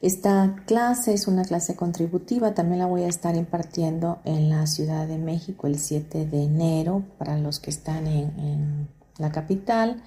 Esta 0.00 0.56
clase 0.66 1.12
es 1.12 1.28
una 1.28 1.44
clase 1.44 1.76
contributiva, 1.76 2.54
también 2.54 2.78
la 2.78 2.86
voy 2.86 3.02
a 3.02 3.08
estar 3.08 3.36
impartiendo 3.36 4.18
en 4.24 4.48
la 4.48 4.66
Ciudad 4.66 5.06
de 5.06 5.18
México 5.18 5.66
el 5.66 5.78
7 5.78 6.26
de 6.26 6.42
enero 6.44 7.04
para 7.18 7.38
los 7.38 7.60
que 7.60 7.70
están 7.70 8.06
en, 8.06 8.88
la 9.18 9.30
capital, 9.30 10.02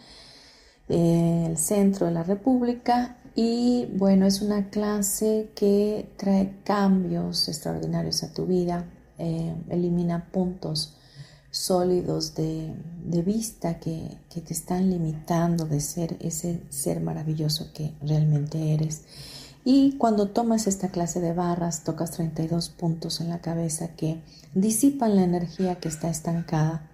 el 0.89 1.55
centro 1.57 2.07
de 2.07 2.13
la 2.13 2.23
República. 2.23 3.17
Y 3.35 3.87
bueno, 3.95 4.25
es 4.25 4.41
una 4.41 4.71
clase 4.71 5.51
que 5.55 6.11
trae 6.17 6.55
cambios 6.63 7.47
extraordinarios 7.47 8.23
a 8.23 8.33
tu 8.33 8.47
vida, 8.47 8.85
eh, 9.19 9.55
elimina 9.69 10.31
puntos 10.31 10.97
sólidos 11.53 12.33
de, 12.33 12.73
vista 13.23 13.79
que, 13.79 14.17
que 14.27 14.41
te 14.41 14.53
están 14.53 14.89
limitando 14.89 15.65
de 15.65 15.81
ser 15.81 16.17
ese 16.19 16.61
ser 16.69 16.99
maravilloso 16.99 17.71
que 17.73 17.93
realmente 18.01 18.73
eres. 18.73 19.03
Y 19.63 19.93
cuando 19.97 20.29
tomas 20.29 20.65
esta 20.65 20.89
clase 20.89 21.21
de 21.21 21.31
barras, 21.31 21.83
tocas 21.83 22.09
32 22.11 22.69
puntos 22.69 23.21
en 23.21 23.29
la 23.29 23.39
cabeza 23.39 23.89
que 23.89 24.19
disipan 24.55 25.15
la 25.15 25.23
energía 25.23 25.75
que 25.75 25.89
está 25.89 26.09
estancada 26.09 26.89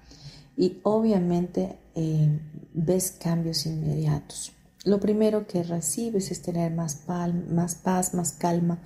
y 0.57 0.79
obviamente 0.83 1.77
eh, 1.95 2.39
ves 2.73 3.11
cambios 3.11 3.65
inmediatos. 3.65 4.51
Lo 4.83 4.99
primero 4.99 5.47
que 5.47 5.63
recibes 5.63 6.31
es 6.31 6.41
tener 6.41 6.73
más 6.73 6.95
paz, 6.95 8.13
más 8.13 8.31
calma. 8.33 8.79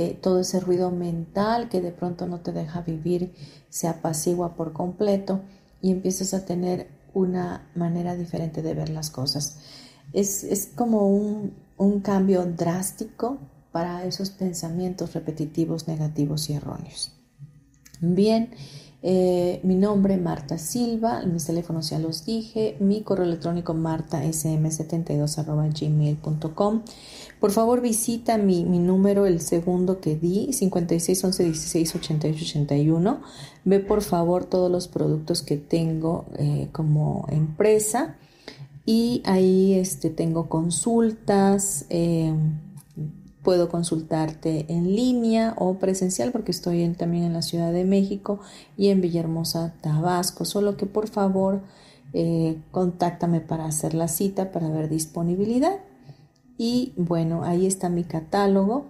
Eh, 0.00 0.16
todo 0.22 0.38
ese 0.38 0.60
ruido 0.60 0.92
mental 0.92 1.68
que 1.68 1.80
de 1.80 1.90
pronto 1.90 2.28
no 2.28 2.38
te 2.38 2.52
deja 2.52 2.82
vivir 2.82 3.34
se 3.68 3.88
apacigua 3.88 4.54
por 4.54 4.72
completo 4.72 5.40
y 5.82 5.90
empiezas 5.90 6.34
a 6.34 6.46
tener 6.46 6.86
una 7.14 7.68
manera 7.74 8.14
diferente 8.14 8.62
de 8.62 8.74
ver 8.74 8.90
las 8.90 9.10
cosas. 9.10 9.58
es, 10.12 10.70
como 10.76 11.08
un, 11.08 11.52
un 11.78 11.98
cambio 11.98 12.46
drástico 12.46 13.38
para 13.72 14.04
esos 14.04 14.30
pensamientos 14.30 15.14
repetitivos, 15.14 15.88
negativos 15.88 16.48
y 16.48 16.52
erróneos. 16.52 17.10
Bien, 18.00 18.50
eh, 19.02 19.60
mi 19.62 19.76
nombre 19.76 20.16
Marta 20.16 20.58
Silva, 20.58 21.22
mis 21.24 21.46
teléfonos 21.46 21.90
ya 21.90 22.00
los 22.00 22.24
dije, 22.24 22.76
mi 22.80 23.02
correo 23.02 23.26
electrónico 23.26 23.72
martasm72 23.72 25.38
Por 27.40 27.52
favor 27.52 27.80
visita 27.80 28.36
mi, 28.38 28.64
número, 28.64 29.26
el 29.26 29.40
segundo 29.40 30.00
que 30.00 30.16
di, 30.16 30.52
56 30.52 31.24
11 31.24 31.44
16 31.44 31.94
88 31.94 32.44
81. 32.44 33.20
Ve 33.64 33.80
por 33.80 34.02
favor 34.02 34.44
todos 34.44 34.70
los 34.70 34.88
productos 34.88 35.42
que 35.42 35.56
tengo 35.56 36.24
eh, 36.36 36.68
como 36.72 37.26
empresa 37.30 38.16
y 38.84 39.22
ahí 39.24 39.74
este, 39.74 40.10
tengo 40.10 40.48
consultas. 40.48 41.84
Eh, 41.90 42.32
Puedo 43.48 43.70
consultarte 43.70 44.66
en 44.68 44.94
línea 44.94 45.54
o 45.56 45.78
presencial 45.78 46.32
porque 46.32 46.50
estoy 46.50 46.86
también 46.90 47.24
en 47.24 47.32
la 47.32 47.40
Ciudad 47.40 47.72
de 47.72 47.84
México 47.84 48.40
y 48.76 48.88
en 48.88 49.00
Villahermosa, 49.00 49.72
Tabasco. 49.80 50.44
Solo 50.44 50.76
que 50.76 50.84
por 50.86 51.08
favor 51.08 51.62
eh, 52.12 52.60
contáctame 52.72 53.40
para 53.40 53.64
hacer 53.64 53.94
la 53.94 54.08
cita, 54.08 54.52
para 54.52 54.68
ver 54.68 54.90
disponibilidad. 54.90 55.78
Y 56.58 56.92
bueno, 56.96 57.44
ahí 57.44 57.66
está 57.66 57.88
mi 57.88 58.04
catálogo. 58.04 58.86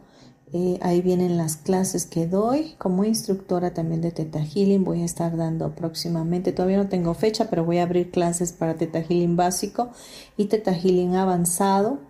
Eh, 0.52 0.78
ahí 0.82 1.02
vienen 1.02 1.36
las 1.36 1.56
clases 1.56 2.06
que 2.06 2.26
doy 2.26 2.74
como 2.78 3.04
instructora 3.04 3.74
también 3.74 4.00
de 4.00 4.10
Teta 4.10 4.42
Healing. 4.42 4.82
Voy 4.82 5.02
a 5.02 5.04
estar 5.04 5.36
dando 5.36 5.74
próximamente, 5.76 6.52
todavía 6.52 6.78
no 6.78 6.88
tengo 6.88 7.14
fecha, 7.14 7.48
pero 7.50 7.64
voy 7.64 7.78
a 7.78 7.84
abrir 7.84 8.10
clases 8.10 8.52
para 8.52 8.74
Teta 8.74 9.02
Healing 9.02 9.36
básico 9.36 9.90
y 10.36 10.46
Teta 10.46 10.72
Healing 10.72 11.14
avanzado 11.14 12.08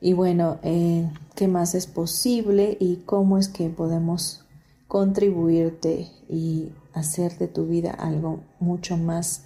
y 0.00 0.12
bueno, 0.12 0.58
eh, 0.62 1.10
qué 1.34 1.48
más 1.48 1.74
es 1.74 1.86
posible 1.86 2.76
y 2.78 2.96
cómo 3.04 3.38
es 3.38 3.48
que 3.48 3.68
podemos 3.68 4.44
contribuirte 4.86 6.08
y 6.28 6.70
hacer 6.94 7.36
de 7.38 7.48
tu 7.48 7.66
vida 7.66 7.90
algo 7.90 8.40
mucho 8.60 8.96
más 8.96 9.42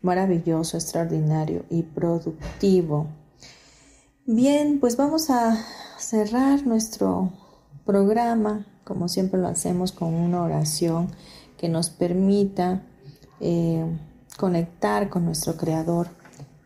maravilloso, 0.00 0.76
extraordinario 0.76 1.64
y 1.68 1.82
productivo. 1.82 3.08
Bien, 4.26 4.80
pues 4.80 4.96
vamos 4.96 5.28
a 5.28 5.54
cerrar 5.98 6.66
nuestro 6.66 7.30
programa, 7.84 8.66
como 8.82 9.08
siempre 9.08 9.38
lo 9.38 9.48
hacemos, 9.48 9.92
con 9.92 10.14
una 10.14 10.42
oración 10.42 11.08
que 11.58 11.68
nos 11.68 11.90
permita 11.90 12.86
eh, 13.40 13.84
conectar 14.38 15.10
con 15.10 15.26
nuestro 15.26 15.58
Creador, 15.58 16.08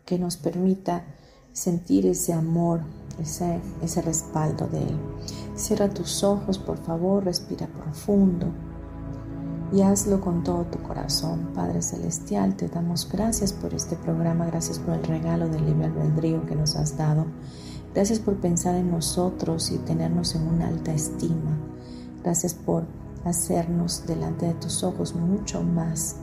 que 0.07 0.21
nos 0.21 0.37
permita 0.37 1.05
sentir 1.53 2.07
ese 2.07 2.33
amor 2.33 2.83
ese, 3.21 3.61
ese 3.83 4.03
respaldo 4.03 4.67
de 4.69 4.79
Él. 4.79 4.97
Cierra 5.57 5.89
tus 5.91 6.23
ojos, 6.23 6.59
por 6.59 6.79
favor, 6.79 7.25
respira 7.25 7.67
profundo 7.67 8.47
y 9.73 9.83
hazlo 9.83 10.21
con 10.21 10.43
todo 10.43 10.65
tu 10.65 10.79
corazón. 10.83 11.51
Padre 11.55 11.83
Celestial, 11.83 12.57
te 12.57 12.69
damos 12.69 13.09
gracias 13.11 13.53
por 13.53 13.75
este 13.75 13.97
programa, 13.97 14.47
gracias 14.47 14.79
por 14.79 14.95
el 14.95 15.05
regalo 15.05 15.49
del 15.49 15.67
libre 15.67 15.87
albedrío 15.87 16.47
que 16.47 16.57
nos 16.57 16.77
has 16.77 16.97
dado. 16.97 17.27
Gracias 17.95 18.19
por 18.19 18.37
pensar 18.37 18.75
en 18.75 18.91
nosotros 18.91 19.71
y 19.71 19.79
tenernos 19.79 20.35
en 20.35 20.47
una 20.47 20.69
alta 20.69 20.93
estima. 20.93 21.57
Gracias 22.23 22.55
por 22.55 22.85
hacernos 23.25 24.07
delante 24.07 24.47
de 24.47 24.55
tus 24.55 24.83
ojos 24.83 25.15
mucho 25.15 25.63
más 25.63 26.17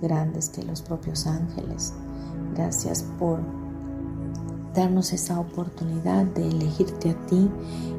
grandes 0.00 0.48
que 0.48 0.62
los 0.62 0.82
propios 0.82 1.26
ángeles. 1.26 1.92
Gracias 2.54 3.04
por 3.18 3.40
darnos 4.74 5.12
esa 5.12 5.40
oportunidad 5.40 6.24
de 6.24 6.48
elegirte 6.48 7.10
a 7.10 7.26
ti 7.26 7.50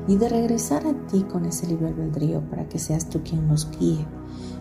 y 0.08 0.16
de 0.16 0.30
regresar 0.30 0.86
a 0.88 0.94
ti 1.08 1.24
con 1.24 1.46
ese 1.46 1.68
libre 1.68 1.90
albedrío 1.90 2.42
para 2.50 2.68
que 2.70 2.80
seas 2.80 3.10
tú 3.10 3.22
quien 3.24 3.48
nos 3.48 3.70
guíe, 3.72 4.06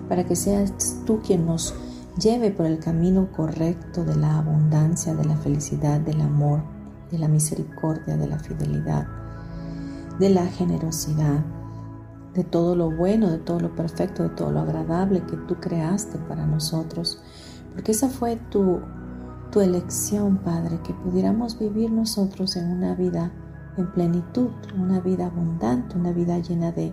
para 0.09 0.25
que 0.25 0.37
seas 0.37 1.03
tú 1.07 1.21
quien 1.21 1.47
nos 1.47 1.75
lleve 2.21 2.51
por 2.51 2.67
el 2.67 2.79
camino 2.79 3.31
correcto 3.33 4.05
de 4.05 4.17
la 4.17 4.39
abundancia, 4.39 5.15
de 5.15 5.25
la 5.25 5.37
felicidad, 5.37 6.01
del 6.01 6.21
amor, 6.21 6.63
de 7.11 7.19
la 7.19 7.29
misericordia, 7.29 8.17
de 8.17 8.27
la 8.27 8.39
fidelidad, 8.39 9.07
de 10.19 10.31
la 10.31 10.47
generosidad, 10.47 11.45
de 12.35 12.45
todo 12.45 12.77
lo 12.77 12.91
bueno, 12.91 13.31
de 13.31 13.39
todo 13.39 13.61
lo 13.61 13.75
perfecto, 13.75 14.23
de 14.23 14.31
todo 14.31 14.51
lo 14.51 14.61
agradable 14.61 15.23
que 15.25 15.37
tú 15.37 15.57
creaste 15.57 16.19
para 16.19 16.47
nosotros, 16.47 17.23
porque 17.75 17.93
esa 17.93 18.09
fue 18.09 18.37
tu 18.51 18.81
tu 19.51 19.61
elección, 19.61 20.39
Padre, 20.39 20.81
que 20.83 20.93
pudiéramos 20.93 21.59
vivir 21.59 21.91
nosotros 21.91 22.57
en 22.57 22.71
una 22.71 22.95
vida 22.95 23.33
en 23.77 23.91
plenitud, 23.93 24.51
una 24.77 25.01
vida 25.01 25.27
abundante, 25.27 25.97
una 25.97 26.13
vida 26.13 26.39
llena 26.41 26.73
de, 26.73 26.93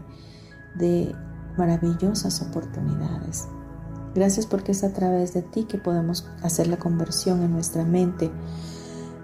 de 0.75 1.15
maravillosas 1.57 2.41
oportunidades. 2.41 3.47
Gracias 4.13 4.45
porque 4.45 4.71
es 4.71 4.83
a 4.83 4.93
través 4.93 5.33
de 5.33 5.41
ti 5.41 5.65
que 5.65 5.77
podemos 5.77 6.29
hacer 6.41 6.67
la 6.67 6.77
conversión 6.77 7.41
en 7.41 7.51
nuestra 7.51 7.83
mente, 7.83 8.31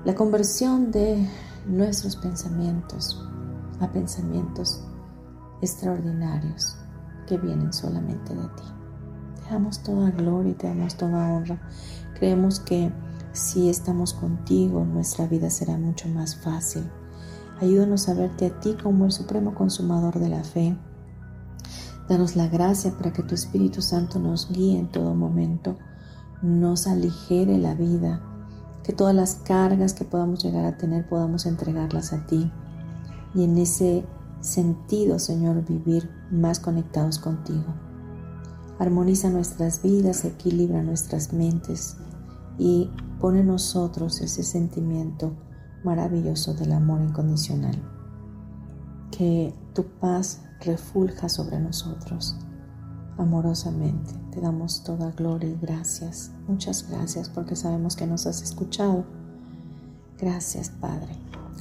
la 0.03 0.15
conversión 0.15 0.91
de 0.91 1.27
nuestros 1.65 2.15
pensamientos 2.15 3.23
a 3.79 3.91
pensamientos 3.91 4.83
extraordinarios 5.61 6.77
que 7.27 7.37
vienen 7.37 7.71
solamente 7.71 8.35
de 8.35 8.43
ti. 8.43 8.63
Te 9.35 9.53
damos 9.53 9.81
toda 9.83 10.11
gloria 10.11 10.51
y 10.51 10.55
te 10.55 10.67
damos 10.67 10.95
toda 10.95 11.33
honra. 11.33 11.61
Creemos 12.15 12.59
que 12.59 12.91
si 13.31 13.69
estamos 13.69 14.13
contigo, 14.13 14.83
nuestra 14.85 15.25
vida 15.25 15.49
será 15.49 15.77
mucho 15.77 16.09
más 16.09 16.35
fácil. 16.35 16.83
Ayúdanos 17.61 18.09
a 18.09 18.13
verte 18.13 18.47
a 18.47 18.59
ti 18.59 18.75
como 18.81 19.05
el 19.05 19.11
supremo 19.11 19.53
consumador 19.53 20.19
de 20.19 20.29
la 20.29 20.43
fe. 20.43 20.75
Danos 22.11 22.35
la 22.35 22.49
gracia 22.49 22.91
para 22.97 23.13
que 23.13 23.23
tu 23.23 23.35
Espíritu 23.35 23.81
Santo 23.81 24.19
nos 24.19 24.51
guíe 24.51 24.77
en 24.77 24.91
todo 24.91 25.15
momento, 25.15 25.77
nos 26.41 26.85
aligere 26.85 27.57
la 27.57 27.73
vida, 27.73 28.21
que 28.83 28.91
todas 28.91 29.15
las 29.15 29.35
cargas 29.35 29.93
que 29.93 30.03
podamos 30.03 30.43
llegar 30.43 30.65
a 30.65 30.77
tener 30.77 31.07
podamos 31.07 31.45
entregarlas 31.45 32.11
a 32.11 32.25
ti. 32.25 32.51
Y 33.33 33.45
en 33.45 33.57
ese 33.57 34.03
sentido, 34.41 35.19
Señor, 35.19 35.63
vivir 35.63 36.09
más 36.29 36.59
conectados 36.59 37.17
contigo. 37.17 37.73
Armoniza 38.77 39.29
nuestras 39.29 39.81
vidas, 39.81 40.25
equilibra 40.25 40.83
nuestras 40.83 41.31
mentes 41.31 41.95
y 42.57 42.89
pone 43.21 43.39
en 43.39 43.47
nosotros 43.47 44.19
ese 44.19 44.43
sentimiento 44.43 45.31
maravilloso 45.85 46.55
del 46.55 46.73
amor 46.73 46.99
incondicional. 47.03 48.00
Que 49.11 49.53
tu 49.73 49.83
paz 49.99 50.41
refulja 50.61 51.29
sobre 51.29 51.59
nosotros 51.59 52.35
amorosamente. 53.17 54.13
Te 54.31 54.41
damos 54.41 54.83
toda 54.83 55.11
gloria 55.11 55.49
y 55.49 55.57
gracias. 55.61 56.31
Muchas 56.47 56.89
gracias 56.89 57.29
porque 57.29 57.55
sabemos 57.55 57.95
que 57.95 58.07
nos 58.07 58.25
has 58.25 58.41
escuchado. 58.41 59.05
Gracias 60.17 60.69
Padre. 60.69 61.15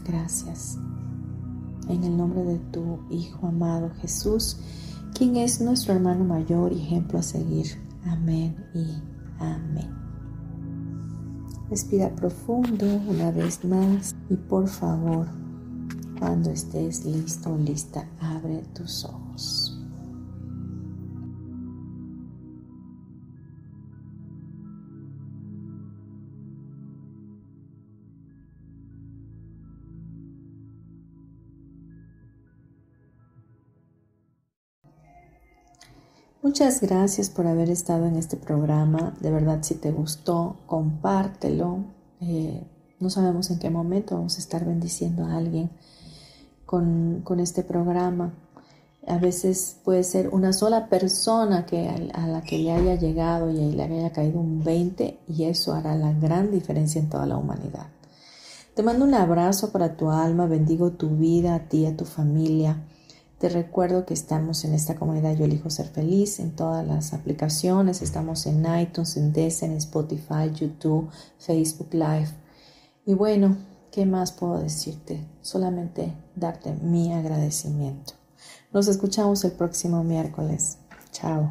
Gracias. 0.04 0.78
En 1.88 2.04
el 2.04 2.16
nombre 2.16 2.44
de 2.44 2.58
tu 2.58 3.00
Hijo 3.10 3.48
amado 3.48 3.90
Jesús, 4.00 4.58
quien 5.14 5.36
es 5.36 5.60
nuestro 5.60 5.94
hermano 5.94 6.24
mayor 6.24 6.72
y 6.72 6.80
ejemplo 6.80 7.18
a 7.18 7.22
seguir. 7.22 7.66
Amén 8.06 8.56
y 8.74 8.86
amén. 9.38 9.90
Respira 11.68 12.14
profundo 12.14 12.86
una 13.08 13.30
vez 13.30 13.64
más 13.64 14.14
y 14.28 14.36
por 14.36 14.68
favor, 14.68 15.26
cuando 16.20 16.50
estés 16.50 17.06
listo 17.06 17.50
o 17.50 17.56
lista, 17.56 18.06
abre 18.20 18.62
tus 18.74 19.06
ojos. 19.06 19.78
Muchas 36.42 36.82
gracias 36.82 37.30
por 37.30 37.46
haber 37.46 37.70
estado 37.70 38.04
en 38.06 38.16
este 38.16 38.36
programa. 38.36 39.16
De 39.20 39.30
verdad, 39.30 39.60
si 39.62 39.74
te 39.76 39.90
gustó, 39.90 40.56
compártelo. 40.66 41.84
Eh, 42.20 42.62
no 42.98 43.08
sabemos 43.08 43.50
en 43.50 43.58
qué 43.58 43.70
momento 43.70 44.16
vamos 44.16 44.36
a 44.36 44.40
estar 44.40 44.66
bendiciendo 44.66 45.24
a 45.24 45.36
alguien 45.36 45.70
con, 46.70 47.40
este 47.40 47.64
programa. 47.64 48.32
A 49.08 49.18
veces 49.18 49.78
puede 49.82 50.04
ser 50.04 50.28
una 50.28 50.52
sola 50.52 50.88
persona 50.88 51.66
que, 51.66 51.88
a, 51.88 52.26
la 52.28 52.42
que 52.42 52.58
le 52.58 52.70
haya 52.70 52.94
llegado 52.94 53.50
y 53.50 53.72
le 53.72 53.82
haya 53.82 54.12
caído 54.12 54.38
un 54.38 54.62
20 54.62 55.18
y 55.26 55.44
eso 55.44 55.72
hará 55.72 55.96
la 55.96 56.12
gran 56.12 56.52
diferencia 56.52 57.00
en 57.00 57.08
toda 57.08 57.26
la 57.26 57.36
humanidad. 57.36 57.88
Te 58.74 58.84
mando 58.84 59.04
un 59.04 59.14
abrazo 59.14 59.72
para 59.72 59.96
tu 59.96 60.10
alma, 60.10 60.46
bendigo 60.46 60.92
tu 60.92 61.08
vida, 61.16 61.56
a 61.56 61.68
ti, 61.68 61.86
a 61.86 61.96
tu 61.96 62.04
familia. 62.04 62.76
Te 63.38 63.48
recuerdo 63.48 64.06
que 64.06 64.14
estamos 64.14 64.64
en 64.64 64.74
esta 64.74 64.94
comunidad 64.94 65.34
Yo 65.34 65.46
Elijo 65.46 65.70
Ser 65.70 65.88
Feliz 65.88 66.38
en 66.38 66.52
todas 66.52 66.86
las 66.86 67.14
aplicaciones. 67.14 68.00
Estamos 68.00 68.46
en 68.46 68.64
iTunes, 68.80 69.16
en 69.16 69.32
Desen, 69.32 69.72
en 69.72 69.78
Spotify, 69.78 70.52
YouTube, 70.54 71.10
Facebook 71.38 71.88
Live. 71.94 72.28
Y 73.06 73.14
bueno, 73.14 73.56
¿Qué 73.90 74.06
más 74.06 74.30
puedo 74.32 74.58
decirte? 74.60 75.26
Solamente 75.42 76.12
darte 76.36 76.72
mi 76.72 77.12
agradecimiento. 77.12 78.12
Nos 78.72 78.86
escuchamos 78.86 79.44
el 79.44 79.52
próximo 79.52 80.04
miércoles. 80.04 80.78
Chao. 81.10 81.50